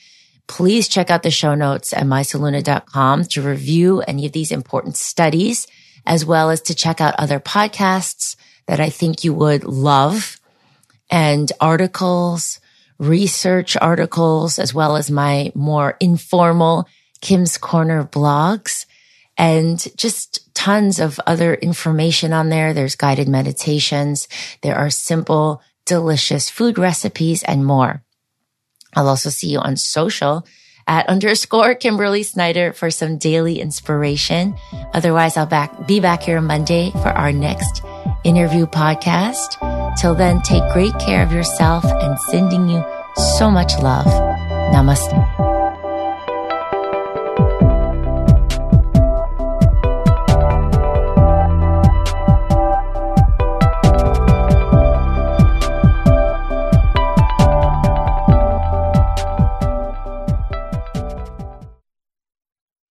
Please 0.49 0.89
check 0.89 1.11
out 1.11 1.23
the 1.23 1.31
show 1.31 1.55
notes 1.55 1.93
at 1.93 2.05
mysolluna.com 2.05 3.25
to 3.25 3.43
review 3.43 4.01
any 4.03 4.27
of 4.27 4.33
these 4.33 4.53
important 4.53 4.97
studies, 4.97 5.67
as 6.07 6.25
well 6.25 6.51
as 6.51 6.61
to 6.63 6.75
check 6.75 7.01
out 7.01 7.15
other 7.19 7.41
podcasts 7.41 8.37
that 8.67 8.81
I 8.81 8.91
think 8.91 9.25
you 9.25 9.35
would 9.35 9.65
love 9.65 10.41
and 11.11 11.51
articles, 11.61 12.61
research 12.99 13.77
articles, 13.77 14.59
as 14.59 14.73
well 14.73 14.97
as 14.97 15.11
my 15.11 15.53
more 15.55 15.97
informal 16.01 16.87
Kim's 17.21 17.59
Corner 17.59 18.05
blogs 18.05 18.87
and 19.37 19.87
just 19.97 20.53
tons 20.55 20.99
of 20.99 21.21
other 21.27 21.55
information 21.55 22.33
on 22.33 22.49
there. 22.49 22.73
There's 22.73 22.97
guided 22.97 23.29
meditations. 23.29 24.29
There 24.63 24.77
are 24.77 24.91
simple, 24.91 25.63
delicious 25.85 26.49
food 26.51 26.79
recipes 26.79 27.43
and 27.43 27.65
more. 27.65 28.03
I'll 28.95 29.09
also 29.09 29.31
see 29.31 29.49
you 29.49 29.59
on 29.59 29.77
social 29.77 30.47
at 30.87 31.09
underscore 31.09 31.75
Kimberly 31.75 32.23
Snyder 32.23 32.73
for 32.73 32.91
some 32.91 33.19
daily 33.19 33.61
inspiration. 33.61 34.55
Otherwise, 34.95 35.37
I'll 35.37 35.47
back, 35.47 35.87
be 35.87 36.01
back 36.01 36.23
here 36.23 36.39
on 36.39 36.45
Monday 36.45 36.91
for 36.93 37.09
our 37.09 37.33
next 37.33 37.83
interview 38.25 38.67
podcast. 38.67 39.59
Till 40.01 40.15
then, 40.15 40.43
take 40.43 40.63
great 40.73 40.97
care 41.01 41.25
of 41.25 41.33
yourself 41.33 41.85
and 41.85 42.19
sending 42.31 42.69
you 42.69 42.85
so 43.39 43.51
much 43.51 43.73
love. 43.81 44.07
Namaste. 44.73 45.56